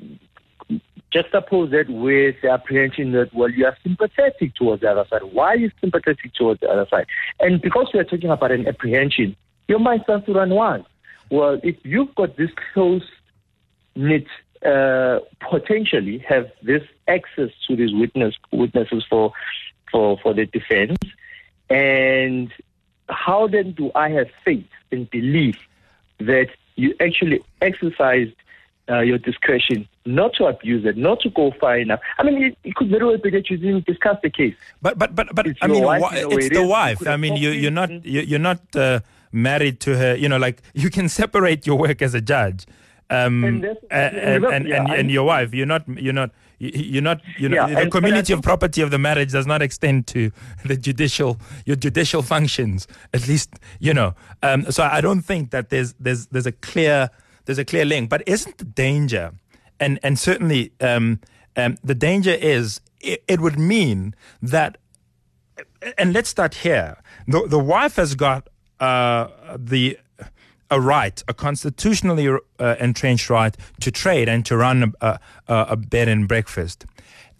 juxtaposed 1.11 1.71
that 1.71 1.89
with 1.89 2.35
the 2.41 2.49
apprehension 2.49 3.11
that, 3.13 3.33
well, 3.33 3.49
you 3.49 3.65
are 3.65 3.77
sympathetic 3.83 4.55
towards 4.55 4.81
the 4.81 4.89
other 4.89 5.05
side. 5.09 5.21
Why 5.31 5.47
are 5.53 5.57
you 5.57 5.71
sympathetic 5.79 6.33
towards 6.33 6.59
the 6.61 6.69
other 6.69 6.87
side? 6.89 7.05
And 7.39 7.61
because 7.61 7.87
we 7.93 7.99
are 7.99 8.03
talking 8.03 8.29
about 8.29 8.51
an 8.51 8.67
apprehension, 8.67 9.35
your 9.67 9.79
mind 9.79 10.01
starts 10.03 10.25
to 10.25 10.33
run 10.33 10.49
wild. 10.49 10.85
Well, 11.29 11.59
if 11.63 11.77
you've 11.83 12.13
got 12.15 12.35
this 12.37 12.49
close 12.73 13.03
knit, 13.95 14.27
uh, 14.65 15.19
potentially 15.49 16.19
have 16.19 16.51
this 16.61 16.83
access 17.07 17.49
to 17.67 17.75
these 17.75 17.93
witness 17.93 18.35
witnesses 18.51 19.03
for 19.09 19.31
for 19.91 20.17
for 20.21 20.33
the 20.33 20.45
defense, 20.45 20.97
and 21.69 22.51
how 23.09 23.47
then 23.47 23.71
do 23.73 23.91
I 23.95 24.09
have 24.09 24.27
faith 24.45 24.67
and 24.91 25.09
belief 25.09 25.55
that 26.19 26.47
you 26.75 26.93
actually 26.99 27.43
exercised 27.61 28.33
uh, 28.89 28.99
your 28.99 29.17
discretion 29.17 29.87
not 30.05 30.33
to 30.35 30.45
abuse 30.45 30.85
it, 30.85 30.97
not 30.97 31.19
to 31.21 31.29
go 31.29 31.51
far 31.59 31.77
enough? 31.77 31.99
I 32.17 32.23
mean, 32.23 32.43
it, 32.43 32.57
it 32.63 32.75
could 32.75 32.89
very 32.89 33.05
well 33.05 33.17
be 33.17 33.29
that 33.31 33.49
you 33.49 33.57
didn't 33.57 33.85
discuss 33.85 34.17
the 34.23 34.29
case. 34.29 34.55
But 34.81 34.97
but 34.97 35.15
but 35.15 35.33
but 35.35 35.47
It's 35.47 35.59
I 35.61 35.67
mean, 35.67 35.83
wife, 35.83 36.01
why, 36.01 36.17
in 36.17 36.23
a 36.23 36.29
way 36.29 36.35
it's 36.35 36.45
it 36.47 36.53
the 36.53 36.63
is. 36.63 36.69
Wife. 36.69 37.07
I 37.07 37.17
mean, 37.17 37.35
you 37.35 37.49
you're 37.51 37.71
not 37.71 37.89
you- 38.05 38.21
you're 38.21 38.39
not 38.39 38.61
uh, 38.75 38.99
married 39.31 39.79
to 39.81 39.97
her. 39.97 40.15
You 40.15 40.29
know, 40.29 40.37
like 40.37 40.61
you 40.73 40.89
can 40.89 41.09
separate 41.21 41.65
your 41.67 41.77
work 41.77 42.01
as 42.01 42.13
a 42.13 42.21
judge. 42.21 42.65
Um, 43.11 43.43
And 43.43 43.63
that's- 43.63 43.83
and, 43.91 44.15
and, 44.17 44.45
and, 44.45 44.67
yeah, 44.67 44.77
and, 44.83 44.91
I- 45.09 45.13
your 45.13 45.23
wife, 45.25 45.53
you're 45.53 45.65
not, 45.65 45.83
you're 45.87 46.13
not, 46.13 46.31
you- 46.59 46.71
you're 46.73 47.01
not, 47.03 47.19
you 47.37 47.49
know, 47.49 47.55
Yeah, 47.67 47.67
the 47.75 47.81
and- 47.81 47.91
community 47.91 48.31
of 48.33 48.41
property 48.41 48.81
of 48.81 48.89
the 48.89 48.97
marriage 48.97 49.31
does 49.31 49.45
not 49.45 49.61
extend 49.61 50.07
to 50.07 50.31
the 50.63 50.77
judicial, 50.77 51.39
your 51.65 51.75
judicial 51.75 52.21
functions. 52.21 52.87
At 53.13 53.27
least, 53.27 53.49
you 53.79 53.93
know. 53.93 54.13
Um, 54.41 54.71
so 54.71 54.83
I 54.83 55.01
don't 55.01 55.21
think 55.21 55.51
that 55.51 55.69
there's, 55.69 55.93
there's, 55.99 56.27
there's 56.27 56.45
a 56.45 56.51
clear, 56.53 57.09
there's 57.45 57.57
a 57.59 57.65
clear 57.65 57.85
link. 57.85 58.09
But 58.09 58.23
isn't 58.27 58.57
the 58.59 58.65
danger, 58.65 59.33
and 59.79 59.99
and 60.03 60.17
certainly, 60.19 60.71
um, 60.79 61.19
um, 61.57 61.77
the 61.83 61.95
danger 61.95 62.31
is 62.55 62.79
it, 63.01 63.23
it 63.27 63.41
would 63.41 63.57
mean 63.59 64.13
that 64.43 64.77
and 65.97 66.13
let's 66.13 66.29
start 66.29 66.53
here. 66.55 66.97
The, 67.27 67.47
the 67.47 67.59
wife 67.59 67.95
has 67.95 68.13
got 68.15 68.47
uh, 68.79 69.27
the 69.57 69.97
a 70.71 70.79
right, 70.79 71.21
a 71.27 71.33
constitutionally 71.33 72.29
uh, 72.57 72.75
entrenched 72.79 73.29
right 73.29 73.55
to 73.81 73.91
trade 73.91 74.27
and 74.29 74.45
to 74.45 74.57
run 74.57 74.93
a, 75.01 75.19
a, 75.47 75.65
a 75.71 75.75
bed 75.75 76.07
and 76.07 76.27
breakfast. 76.27 76.85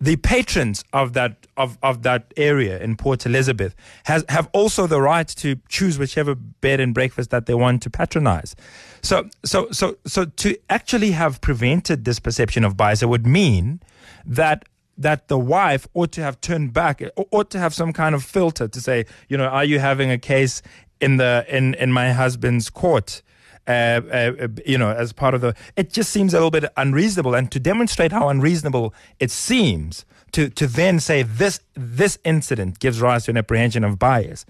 The 0.01 0.17
patrons 0.17 0.83
of 0.93 1.13
that 1.13 1.47
of, 1.57 1.77
of 1.83 2.01
that 2.01 2.33
area 2.35 2.79
in 2.79 2.97
Port 2.97 3.25
Elizabeth 3.25 3.75
has 4.05 4.25
have 4.29 4.50
also 4.51 4.88
the 4.88 5.00
right 5.00 5.27
to 5.27 5.58
choose 5.69 5.99
whichever 5.99 6.34
bed 6.34 6.79
and 6.79 6.93
breakfast 6.93 7.29
that 7.29 7.45
they 7.45 7.53
want 7.53 7.84
to 7.84 7.89
patronize. 7.89 8.56
So 9.01 9.29
so 9.45 9.69
so 9.71 9.97
so 10.06 10.25
to 10.25 10.58
actually 10.69 11.12
have 11.12 11.39
prevented 11.39 12.03
this 12.03 12.19
perception 12.19 12.63
of 12.63 12.75
bias, 12.75 13.03
it 13.03 13.10
would 13.10 13.27
mean 13.27 13.79
that 14.25 14.65
that 14.97 15.27
the 15.27 15.38
wife 15.38 15.88
ought 15.93 16.12
to 16.13 16.21
have 16.21 16.41
turned 16.41 16.73
back, 16.73 17.01
ought 17.32 17.49
to 17.51 17.60
have 17.60 17.73
some 17.73 17.93
kind 17.93 18.15
of 18.15 18.23
filter 18.23 18.67
to 18.67 18.82
say, 18.82 19.06
you 19.29 19.38
know, 19.38 19.45
are 19.45 19.65
you 19.65 19.79
having 19.79 20.12
a 20.12 20.17
case 20.17 20.62
in 21.01 21.17
the 21.17 21.45
in 21.49 21.73
in 21.75 21.91
my 21.91 22.13
husband's 22.13 22.69
court? 22.69 23.21
Uh, 23.67 24.01
uh, 24.11 24.47
you 24.65 24.75
know, 24.75 24.89
as 24.89 25.13
part 25.13 25.35
of 25.35 25.41
the, 25.41 25.53
it 25.75 25.93
just 25.93 26.09
seems 26.09 26.33
a 26.33 26.37
little 26.37 26.49
bit 26.49 26.65
unreasonable. 26.77 27.35
And 27.35 27.51
to 27.51 27.59
demonstrate 27.59 28.11
how 28.11 28.27
unreasonable 28.27 28.91
it 29.19 29.29
seems, 29.29 30.03
to 30.31 30.49
to 30.49 30.65
then 30.65 30.99
say 30.99 31.21
this 31.21 31.59
this 31.75 32.17
incident 32.23 32.79
gives 32.79 32.99
rise 32.99 33.25
to 33.25 33.31
an 33.31 33.37
apprehension 33.37 33.83
of 33.83 33.99
bias, 33.99 34.45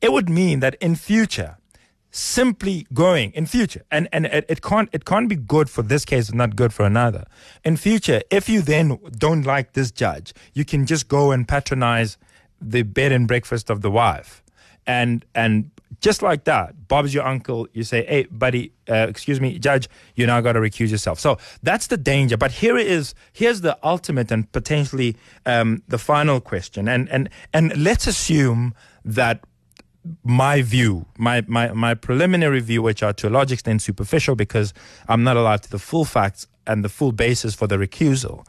it 0.00 0.12
would 0.12 0.28
mean 0.28 0.60
that 0.60 0.74
in 0.80 0.96
future, 0.96 1.58
simply 2.16 2.86
going 2.94 3.30
in 3.32 3.44
future 3.44 3.82
and 3.90 4.08
and 4.10 4.24
it, 4.26 4.46
it 4.48 4.62
can't 4.62 4.88
it 4.90 5.04
can't 5.04 5.28
be 5.28 5.36
good 5.36 5.68
for 5.68 5.82
this 5.82 6.04
case 6.06 6.32
not 6.32 6.56
good 6.56 6.72
for 6.72 6.86
another 6.86 7.24
in 7.62 7.76
future 7.76 8.22
if 8.30 8.48
you 8.48 8.62
then 8.62 8.98
don't 9.18 9.42
like 9.42 9.74
this 9.74 9.90
judge 9.90 10.32
you 10.54 10.64
can 10.64 10.86
just 10.86 11.08
go 11.08 11.30
and 11.30 11.46
patronize 11.46 12.16
the 12.58 12.82
bed 12.82 13.12
and 13.12 13.28
breakfast 13.28 13.68
of 13.68 13.82
the 13.82 13.90
wife 13.90 14.42
and 14.86 15.26
and 15.34 15.70
just 16.00 16.22
like 16.22 16.44
that 16.44 16.88
bob's 16.88 17.14
your 17.14 17.26
uncle 17.26 17.66
you 17.72 17.82
say 17.82 18.04
hey 18.06 18.24
buddy 18.24 18.72
uh, 18.88 19.06
excuse 19.08 19.40
me 19.40 19.58
judge 19.58 19.88
you 20.14 20.26
now 20.26 20.40
got 20.40 20.52
to 20.52 20.60
recuse 20.60 20.90
yourself 20.90 21.18
so 21.18 21.38
that's 21.62 21.86
the 21.86 21.96
danger 21.96 22.36
but 22.36 22.50
here 22.50 22.76
is 22.76 23.14
here's 23.32 23.60
the 23.60 23.78
ultimate 23.82 24.30
and 24.30 24.50
potentially 24.52 25.16
um, 25.46 25.82
the 25.88 25.98
final 25.98 26.40
question 26.40 26.88
and 26.88 27.08
and 27.08 27.28
and 27.52 27.76
let's 27.76 28.06
assume 28.06 28.74
that 29.04 29.40
my 30.24 30.62
view, 30.62 31.06
my, 31.18 31.42
my, 31.46 31.72
my 31.72 31.94
preliminary 31.94 32.60
view, 32.60 32.82
which 32.82 33.02
are 33.02 33.12
to 33.14 33.28
a 33.28 33.30
large 33.30 33.52
extent 33.52 33.82
superficial 33.82 34.36
because 34.36 34.72
I'm 35.08 35.22
not 35.22 35.36
allowed 35.36 35.62
to 35.64 35.70
the 35.70 35.78
full 35.78 36.04
facts 36.04 36.46
and 36.66 36.84
the 36.84 36.88
full 36.88 37.12
basis 37.12 37.54
for 37.54 37.66
the 37.66 37.76
recusal. 37.76 38.46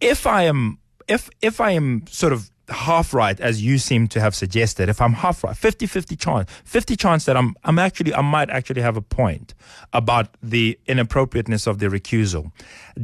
If 0.00 0.26
I 0.26 0.42
am, 0.42 0.78
if, 1.08 1.30
if 1.40 1.60
I 1.60 1.70
am 1.72 2.06
sort 2.08 2.32
of 2.32 2.50
half 2.68 3.12
right, 3.12 3.38
as 3.40 3.62
you 3.62 3.78
seem 3.78 4.08
to 4.08 4.20
have 4.20 4.34
suggested, 4.34 4.88
if 4.88 5.00
I'm 5.00 5.12
half 5.12 5.44
right, 5.44 5.56
50 5.56 5.86
50 5.86 6.16
chance, 6.16 6.50
50 6.64 6.96
chance 6.96 7.24
that 7.26 7.36
I'm, 7.36 7.54
I'm 7.64 7.78
actually, 7.78 8.14
I 8.14 8.22
might 8.22 8.50
actually 8.50 8.80
have 8.80 8.96
a 8.96 9.02
point 9.02 9.54
about 9.92 10.36
the 10.42 10.78
inappropriateness 10.86 11.66
of 11.66 11.78
the 11.78 11.86
recusal. 11.86 12.52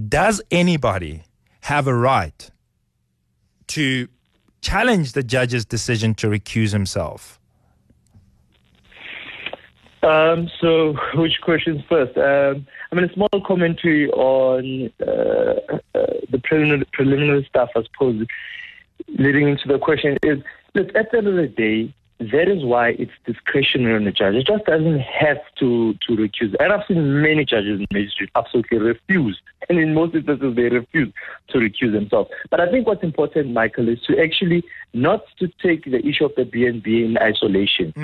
Does 0.08 0.40
anybody 0.50 1.24
have 1.62 1.86
a 1.86 1.94
right 1.94 2.50
to 3.68 4.08
challenge 4.60 5.12
the 5.12 5.22
judge's 5.22 5.64
decision 5.64 6.14
to 6.14 6.28
recuse 6.28 6.72
himself? 6.72 7.38
Um, 10.02 10.50
so, 10.60 10.96
which 11.14 11.40
questions 11.42 11.82
first? 11.86 12.16
Um, 12.16 12.66
I 12.90 12.94
mean, 12.94 13.04
a 13.04 13.12
small 13.12 13.28
commentary 13.46 14.10
on 14.12 14.90
uh, 15.00 15.76
uh, 15.94 16.06
the 16.30 16.40
preliminary, 16.42 16.86
preliminary 16.92 17.44
stuff, 17.50 17.68
I 17.76 17.82
suppose, 17.82 18.26
leading 19.08 19.48
into 19.48 19.68
the 19.68 19.78
question 19.78 20.16
is 20.22 20.42
look, 20.74 20.88
at 20.94 21.10
the 21.10 21.18
end 21.18 21.28
of 21.28 21.34
the 21.36 21.48
day, 21.48 21.94
that 22.20 22.48
is 22.48 22.62
why 22.64 22.90
it's 22.90 23.12
discretionary 23.24 23.96
on 23.96 24.04
the 24.04 24.12
judge. 24.12 24.34
It 24.34 24.46
just 24.46 24.66
doesn't 24.66 25.00
have 25.00 25.38
to, 25.58 25.94
to 26.06 26.16
recuse. 26.16 26.54
And 26.60 26.70
I've 26.70 26.86
seen 26.86 27.22
many 27.22 27.46
judges 27.46 27.80
in 27.80 27.86
magistrate 27.90 28.28
absolutely 28.34 28.76
refuse. 28.76 29.40
And 29.70 29.78
in 29.78 29.94
most 29.94 30.14
instances, 30.14 30.54
they 30.54 30.64
refuse 30.64 31.14
to 31.48 31.58
recuse 31.58 31.92
themselves. 31.92 32.30
But 32.50 32.60
I 32.60 32.70
think 32.70 32.86
what's 32.86 33.02
important, 33.02 33.52
Michael, 33.54 33.88
is 33.88 34.02
to 34.02 34.20
actually 34.22 34.64
not 34.92 35.24
to 35.38 35.48
take 35.62 35.84
the 35.84 36.06
issue 36.06 36.26
of 36.26 36.34
the 36.36 36.42
BNB 36.42 37.06
in 37.06 37.16
isolation. 37.16 37.94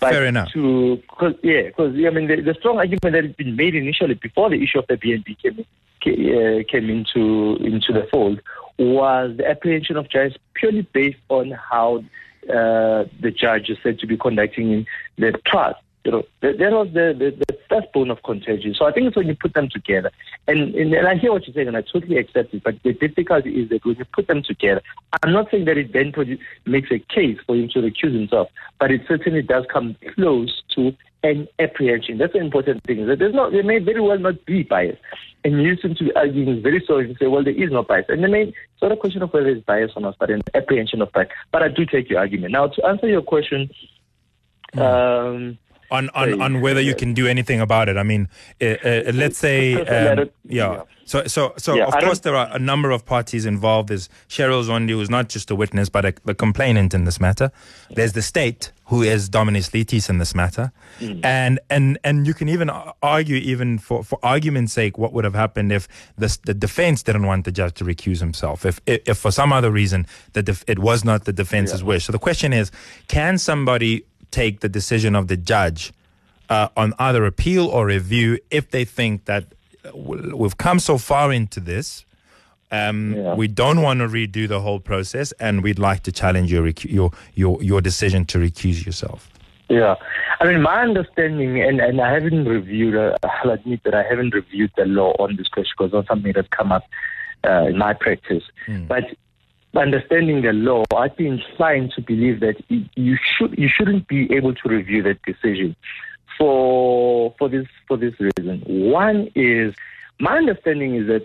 But 0.00 0.10
Fair 0.10 0.26
enough. 0.26 0.50
To, 0.52 1.00
cause, 1.08 1.34
yeah, 1.44 1.68
because 1.68 1.94
I 1.94 2.10
mean, 2.10 2.26
the, 2.26 2.40
the 2.42 2.54
strong 2.58 2.78
argument 2.78 3.02
that 3.02 3.14
had 3.14 3.36
been 3.36 3.54
made 3.54 3.76
initially 3.76 4.14
before 4.14 4.50
the 4.50 4.60
issue 4.60 4.80
of 4.80 4.88
the 4.88 4.96
BNB 4.96 5.40
came 5.40 5.64
ca- 6.02 6.60
uh, 6.60 6.62
came 6.68 6.90
into 6.90 7.56
into 7.64 7.92
the 7.92 8.06
fold 8.10 8.40
was 8.78 9.36
the 9.36 9.48
apprehension 9.48 9.96
of 9.96 10.08
judges 10.08 10.36
purely 10.54 10.82
based 10.82 11.18
on 11.28 11.50
how 11.50 12.04
uh, 12.48 13.04
the 13.20 13.34
judge 13.34 13.70
is 13.70 13.78
said 13.82 13.98
to 13.98 14.06
be 14.06 14.16
conducting 14.16 14.86
the 15.18 15.32
trial. 15.46 15.74
You 16.06 16.12
know, 16.12 16.22
that, 16.40 16.58
that 16.58 16.70
was 16.70 16.86
the, 16.94 17.16
the, 17.18 17.44
the 17.48 17.58
first 17.68 17.92
bone 17.92 18.12
of 18.12 18.22
contention. 18.22 18.76
So 18.78 18.84
I 18.86 18.92
think 18.92 19.08
it's 19.08 19.16
when 19.16 19.26
you 19.26 19.34
put 19.34 19.54
them 19.54 19.68
together. 19.68 20.12
And, 20.46 20.72
and, 20.76 20.94
and 20.94 21.08
I 21.08 21.16
hear 21.16 21.32
what 21.32 21.48
you're 21.48 21.54
saying, 21.54 21.66
and 21.66 21.76
I 21.76 21.80
totally 21.80 22.16
accept 22.16 22.54
it. 22.54 22.62
But 22.62 22.80
the 22.84 22.92
difficulty 22.92 23.50
is 23.60 23.70
that 23.70 23.84
when 23.84 23.96
you 23.96 24.04
put 24.04 24.28
them 24.28 24.44
together, 24.44 24.82
I'm 25.24 25.32
not 25.32 25.50
saying 25.50 25.64
that 25.64 25.76
it 25.76 25.92
then 25.92 26.12
makes 26.64 26.92
a 26.92 27.00
case 27.00 27.38
for 27.44 27.56
him 27.56 27.68
to 27.70 27.80
recuse 27.80 28.14
himself, 28.14 28.50
but 28.78 28.92
it 28.92 29.00
certainly 29.08 29.42
does 29.42 29.64
come 29.68 29.96
close 30.14 30.62
to 30.76 30.94
an 31.24 31.48
apprehension. 31.58 32.18
That's 32.18 32.34
the 32.34 32.38
important 32.38 32.84
thing. 32.84 33.04
That 33.04 33.18
there's 33.18 33.34
not, 33.34 33.50
there 33.50 33.64
may 33.64 33.80
very 33.80 34.00
well 34.00 34.20
not 34.20 34.46
be 34.46 34.62
bias. 34.62 34.98
And 35.44 35.60
you 35.60 35.76
seem 35.76 35.96
to 35.96 36.04
be 36.04 36.14
arguing 36.14 36.62
very 36.62 36.84
sorry 36.86 37.08
to 37.08 37.18
say, 37.18 37.26
well, 37.26 37.42
there 37.42 37.52
is 37.52 37.72
no 37.72 37.82
bias. 37.82 38.06
And 38.10 38.22
the 38.22 38.28
main, 38.28 38.50
it's 38.50 38.80
not 38.80 38.92
a 38.92 38.96
question 38.96 39.22
of 39.22 39.32
whether 39.32 39.46
there's 39.46 39.64
bias 39.64 39.90
or 39.96 40.02
not, 40.02 40.16
but 40.20 40.30
an 40.30 40.42
apprehension 40.54 41.02
of 41.02 41.10
bias. 41.10 41.30
But 41.50 41.64
I 41.64 41.68
do 41.68 41.84
take 41.84 42.08
your 42.10 42.20
argument. 42.20 42.52
Now, 42.52 42.68
to 42.68 42.86
answer 42.86 43.08
your 43.08 43.22
question, 43.22 43.70
Hmm. 44.74 44.80
um, 44.80 45.58
on 45.90 46.10
on, 46.14 46.40
on 46.40 46.60
whether 46.60 46.80
you 46.80 46.94
can 46.94 47.14
do 47.14 47.26
anything 47.26 47.60
about 47.60 47.88
it. 47.88 47.96
I 47.96 48.02
mean, 48.02 48.28
uh, 48.60 48.64
uh, 48.84 49.12
let's 49.14 49.38
say, 49.38 49.74
um, 49.74 50.30
yeah. 50.44 50.72
yeah. 50.72 50.82
So 51.04 51.24
so 51.26 51.54
so 51.56 51.74
Yeah, 51.74 51.86
of 51.86 51.94
I 51.94 52.00
course 52.00 52.20
there 52.20 52.34
are 52.34 52.48
a 52.52 52.58
number 52.58 52.90
of 52.90 53.04
parties 53.04 53.46
involved. 53.46 53.88
There's 53.90 54.08
Cheryl 54.28 54.64
Zondi, 54.64 54.90
who's 54.90 55.08
not 55.10 55.28
just 55.28 55.50
a 55.50 55.54
witness 55.54 55.88
but 55.88 56.04
a, 56.04 56.14
the 56.24 56.34
complainant 56.34 56.94
in 56.94 57.04
this 57.04 57.20
matter. 57.20 57.52
There's 57.90 58.12
the 58.12 58.22
state, 58.22 58.72
who 58.86 59.02
is 59.02 59.28
Dominus 59.28 59.70
Litis 59.70 60.10
in 60.10 60.18
this 60.18 60.34
matter, 60.34 60.72
Mm. 61.00 61.20
and 61.24 61.60
and 61.70 61.98
and 62.02 62.26
you 62.26 62.34
can 62.34 62.48
even 62.48 62.70
argue, 63.02 63.36
even 63.36 63.78
for 63.78 64.02
for 64.02 64.18
argument's 64.22 64.72
sake, 64.72 64.98
what 64.98 65.12
would 65.12 65.24
have 65.24 65.34
happened 65.34 65.70
if 65.72 65.86
the 66.18 66.36
the 66.44 66.54
defense 66.54 67.02
didn't 67.04 67.26
want 67.26 67.44
the 67.44 67.52
judge 67.52 67.74
to 67.74 67.84
recuse 67.84 68.18
himself. 68.20 68.64
If 68.66 68.80
if, 68.86 69.00
if 69.06 69.18
for 69.18 69.30
some 69.30 69.52
other 69.52 69.70
reason 69.70 70.06
the 70.32 70.42
def- 70.42 70.64
it 70.66 70.78
was 70.78 71.04
not 71.04 71.24
the 71.24 71.32
defense's 71.32 71.84
wish. 71.84 72.06
So 72.06 72.12
the 72.12 72.18
question 72.18 72.52
is, 72.52 72.72
can 73.08 73.38
somebody 73.38 74.04
take 74.36 74.54
the 74.60 74.68
decision 74.78 75.12
of 75.20 75.24
the 75.32 75.38
judge 75.52 75.92
uh, 76.54 76.68
on 76.76 76.88
either 77.06 77.22
appeal 77.32 77.64
or 77.76 77.86
review 77.86 78.38
if 78.50 78.64
they 78.74 78.84
think 78.84 79.24
that 79.24 79.44
uh, 79.84 79.90
we've 80.40 80.58
come 80.66 80.78
so 80.90 80.98
far 80.98 81.26
into 81.32 81.60
this. 81.72 82.04
Um, 82.70 83.14
Yeah. 83.14 83.34
We 83.42 83.46
don't 83.62 83.80
want 83.86 83.98
to 84.02 84.08
redo 84.18 84.42
the 84.54 84.60
whole 84.66 84.80
process, 84.92 85.28
and 85.46 85.62
we'd 85.64 85.82
like 85.88 86.00
to 86.08 86.12
challenge 86.20 86.48
your 86.54 86.64
recu- 86.70 86.92
your 86.98 87.10
your 87.42 87.54
your 87.70 87.80
decision 87.80 88.20
to 88.32 88.36
recuse 88.38 88.78
yourself. 88.88 89.20
Yeah. 89.68 89.94
I 90.40 90.42
mean, 90.48 90.60
my 90.62 90.78
understanding, 90.88 91.50
and, 91.68 91.80
and 91.80 91.96
I 92.00 92.10
haven't 92.16 92.44
reviewed, 92.56 92.94
uh, 92.96 93.16
I'll 93.34 93.52
admit 93.58 93.80
that 93.84 93.94
I 93.94 94.04
haven't 94.10 94.32
reviewed 94.40 94.70
the 94.76 94.86
law 95.00 95.12
on 95.24 95.36
this 95.38 95.48
question 95.54 95.72
because 95.76 95.88
it's 95.88 95.94
not 96.00 96.06
something 96.12 96.32
that's 96.36 96.52
come 96.58 96.70
up 96.76 96.84
uh, 97.48 97.70
in 97.70 97.76
my 97.86 97.92
practice. 98.04 98.44
But 98.92 99.04
understanding 99.80 100.42
the 100.42 100.52
law, 100.52 100.84
I'd 100.96 101.16
be 101.16 101.26
inclined 101.26 101.92
to 101.96 102.02
believe 102.02 102.40
that 102.40 102.56
you 102.68 103.16
should 103.36 103.58
you 103.58 103.68
shouldn't 103.68 104.08
be 104.08 104.32
able 104.34 104.54
to 104.54 104.68
review 104.68 105.02
that 105.04 105.22
decision 105.22 105.76
for 106.38 107.34
for 107.38 107.48
this 107.48 107.66
for 107.88 107.96
this 107.96 108.14
reason. 108.18 108.62
One 108.66 109.28
is 109.34 109.74
my 110.18 110.36
understanding 110.36 110.94
is 110.96 111.06
that 111.08 111.22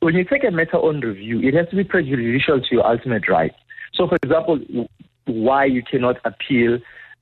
when 0.00 0.14
you 0.14 0.24
take 0.24 0.44
a 0.44 0.50
matter 0.50 0.76
on 0.76 1.00
review, 1.00 1.40
it 1.40 1.54
has 1.54 1.68
to 1.70 1.76
be 1.76 1.84
prejudicial 1.84 2.60
to 2.60 2.66
your 2.70 2.86
ultimate 2.86 3.28
right. 3.28 3.52
So, 3.94 4.06
for 4.06 4.16
example, 4.22 4.60
why 5.24 5.64
you 5.64 5.82
cannot 5.82 6.18
appeal 6.24 6.78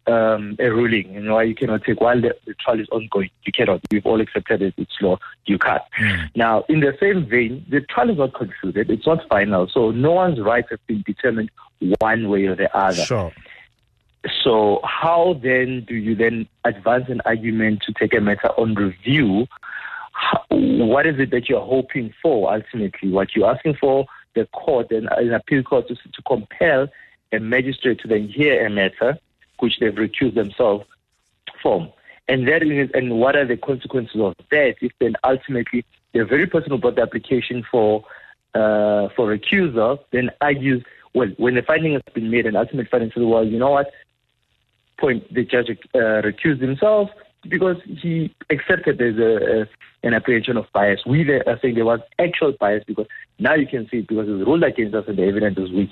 um, 0.06 0.56
a 0.58 0.68
ruling, 0.70 1.16
and 1.16 1.30
why 1.30 1.42
you 1.42 1.54
cannot 1.54 1.84
take 1.84 2.00
while 2.00 2.20
the, 2.20 2.36
the 2.46 2.54
trial 2.54 2.80
is 2.80 2.88
ongoing, 2.90 3.30
you 3.44 3.52
cannot. 3.52 3.80
We've 3.90 4.06
all 4.06 4.20
accepted 4.20 4.62
it; 4.62 4.74
it's 4.76 4.92
law. 5.00 5.18
You 5.46 5.58
can't. 5.58 5.82
Now, 6.34 6.64
in 6.68 6.80
the 6.80 6.96
same 7.00 7.26
vein, 7.26 7.64
the 7.68 7.80
trial 7.80 8.10
is 8.10 8.18
not 8.18 8.34
concluded; 8.34 8.90
it's 8.90 9.06
not 9.06 9.26
final, 9.28 9.68
so 9.68 9.90
no 9.90 10.12
one's 10.12 10.40
rights 10.40 10.68
have 10.70 10.86
been 10.86 11.02
determined 11.06 11.50
one 12.00 12.28
way 12.28 12.46
or 12.46 12.54
the 12.54 12.74
other. 12.76 13.04
Sure. 13.04 13.32
So 14.42 14.80
how 14.84 15.38
then 15.42 15.84
do 15.86 15.94
you 15.94 16.14
then 16.14 16.48
advance 16.64 17.08
an 17.08 17.20
argument 17.24 17.82
to 17.82 17.92
take 17.92 18.14
a 18.14 18.20
matter 18.20 18.48
on 18.58 18.74
review? 18.74 19.46
How, 20.12 20.44
what 20.50 21.06
is 21.06 21.20
it 21.20 21.30
that 21.30 21.48
you're 21.48 21.60
hoping 21.60 22.12
for 22.22 22.52
ultimately? 22.52 23.10
What 23.10 23.36
you're 23.36 23.48
asking 23.48 23.76
for 23.76 24.06
the 24.34 24.46
court 24.46 24.90
and 24.90 25.08
an 25.12 25.32
appeal 25.32 25.62
court 25.62 25.88
to, 25.88 25.94
to 25.94 26.22
compel 26.26 26.88
a 27.32 27.38
magistrate 27.38 28.00
to 28.00 28.08
then 28.08 28.28
hear 28.28 28.66
a 28.66 28.70
matter 28.70 29.18
which 29.58 29.78
they've 29.80 29.94
recused 29.94 30.34
themselves 30.34 30.84
from. 31.62 31.90
And 32.28 32.48
that 32.48 32.62
is, 32.62 32.90
and 32.94 33.18
what 33.18 33.36
are 33.36 33.46
the 33.46 33.56
consequences 33.56 34.20
of 34.20 34.34
that 34.50 34.74
if 34.80 34.92
then 35.00 35.14
ultimately 35.22 35.84
the 36.12 36.24
very 36.24 36.46
person 36.46 36.70
who 36.70 36.78
brought 36.78 36.96
the 36.96 37.02
application 37.02 37.64
for 37.70 38.04
uh, 38.54 39.08
for 39.14 39.36
recusal 39.36 39.98
then 40.12 40.30
argues, 40.40 40.82
well, 41.14 41.28
when 41.36 41.54
the 41.54 41.62
finding 41.62 41.92
has 41.92 42.02
been 42.14 42.30
made, 42.30 42.46
and 42.46 42.56
ultimate 42.56 42.88
finding 42.88 43.10
says, 43.10 43.22
well, 43.22 43.46
you 43.46 43.58
know 43.58 43.70
what, 43.70 43.92
point 44.98 45.32
the 45.32 45.44
judge 45.44 45.68
uh, 45.94 46.22
recused 46.22 46.60
himself 46.60 47.10
because 47.48 47.76
he 47.84 48.34
accepted 48.50 48.98
there's 48.98 49.18
a, 49.18 49.62
a 49.62 50.06
an 50.06 50.14
apprehension 50.14 50.56
of 50.56 50.66
bias. 50.72 51.04
We 51.06 51.28
are 51.30 51.58
saying 51.60 51.74
there 51.74 51.84
was 51.84 52.00
actual 52.18 52.52
bias 52.58 52.84
because 52.86 53.06
now 53.38 53.54
you 53.54 53.66
can 53.66 53.88
see 53.88 53.98
it 53.98 54.08
because 54.08 54.28
it's 54.28 54.46
ruled 54.46 54.62
against 54.62 54.94
us 54.94 55.04
and 55.08 55.18
the 55.18 55.24
evidence 55.24 55.58
is 55.58 55.70
weak. 55.70 55.90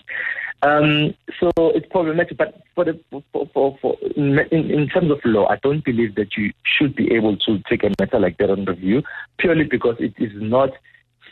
Um, 0.64 1.14
so 1.38 1.50
it's 1.58 1.86
problematic. 1.90 2.38
But 2.38 2.62
for 2.74 2.84
the 2.84 2.98
for, 3.10 3.46
for, 3.52 3.78
for 3.80 3.96
in, 4.16 4.38
in 4.38 4.88
terms 4.88 5.10
of 5.10 5.18
law, 5.24 5.46
I 5.48 5.56
don't 5.62 5.84
believe 5.84 6.14
that 6.14 6.36
you 6.36 6.52
should 6.64 6.96
be 6.96 7.12
able 7.12 7.36
to 7.38 7.58
take 7.68 7.84
a 7.84 7.90
matter 7.98 8.18
like 8.18 8.38
that 8.38 8.50
on 8.50 8.64
review 8.64 9.02
purely 9.38 9.64
because 9.64 9.96
it 9.98 10.14
is 10.18 10.32
not 10.34 10.70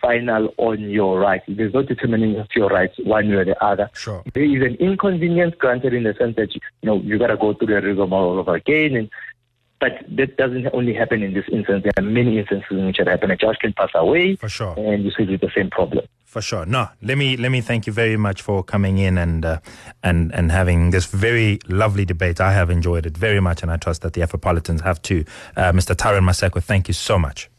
final 0.00 0.52
on 0.58 0.80
your 0.90 1.18
rights. 1.18 1.44
There's 1.48 1.72
no 1.72 1.82
determining 1.82 2.36
of 2.38 2.48
your 2.54 2.68
rights 2.68 2.96
one 3.04 3.28
way 3.28 3.36
or 3.36 3.44
the 3.44 3.64
other. 3.64 3.88
Sure. 3.94 4.22
There 4.34 4.42
is 4.44 4.62
an 4.62 4.74
inconvenience 4.76 5.54
granted 5.58 5.94
in 5.94 6.02
the 6.02 6.14
sense 6.14 6.36
that 6.36 6.54
you 6.54 6.60
know 6.82 7.00
you 7.00 7.18
got 7.18 7.28
to 7.28 7.36
go 7.36 7.54
through 7.54 7.68
the 7.68 7.80
rigmarole 7.80 8.12
all 8.12 8.38
over 8.38 8.54
again, 8.56 8.96
and 8.96 9.10
but 9.80 9.92
that 10.16 10.36
doesn't 10.36 10.68
only 10.72 10.92
happen 10.94 11.22
in 11.22 11.32
this 11.34 11.44
instance. 11.50 11.84
There 11.84 11.92
are 11.96 12.02
many 12.02 12.38
instances 12.38 12.66
in 12.70 12.86
which 12.86 13.00
it 13.00 13.06
happens. 13.06 13.32
A 13.32 13.36
judge 13.36 13.58
can 13.60 13.72
pass 13.72 13.90
away, 13.94 14.36
For 14.36 14.48
sure. 14.48 14.74
and 14.76 15.04
you 15.04 15.10
still 15.10 15.26
with 15.26 15.40
the 15.40 15.50
same 15.54 15.70
problem. 15.70 16.04
For 16.32 16.40
sure. 16.40 16.64
No, 16.64 16.88
let 17.02 17.18
me 17.18 17.36
let 17.36 17.50
me 17.52 17.60
thank 17.60 17.86
you 17.86 17.92
very 17.92 18.16
much 18.16 18.40
for 18.40 18.64
coming 18.64 18.96
in 18.96 19.18
and 19.18 19.44
uh, 19.44 19.58
and 20.02 20.32
and 20.32 20.50
having 20.50 20.88
this 20.90 21.04
very 21.04 21.58
lovely 21.68 22.06
debate. 22.06 22.40
I 22.40 22.52
have 22.54 22.70
enjoyed 22.70 23.04
it 23.04 23.18
very 23.18 23.38
much, 23.38 23.62
and 23.62 23.70
I 23.70 23.76
trust 23.76 24.00
that 24.00 24.14
the 24.14 24.22
Afropolitans 24.22 24.80
have 24.80 25.02
too. 25.02 25.26
Uh, 25.58 25.72
Mr. 25.72 25.94
Tyrone 25.94 26.24
Maseko, 26.24 26.62
thank 26.62 26.88
you 26.88 26.94
so 26.94 27.18
much. 27.18 27.50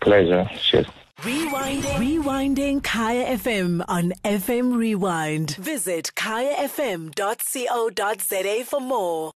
Pleasure. 0.00 0.48
Cheers. 0.54 0.86
Rewinding. 1.22 1.96
Rewinding 1.98 2.82
Kaya 2.82 3.36
FM 3.36 3.84
on 3.88 4.12
FM 4.24 4.76
Rewind. 4.76 5.56
Visit 5.56 6.12
kayafm.co.za 6.16 7.14
for 8.70 8.80
more. 8.80 9.28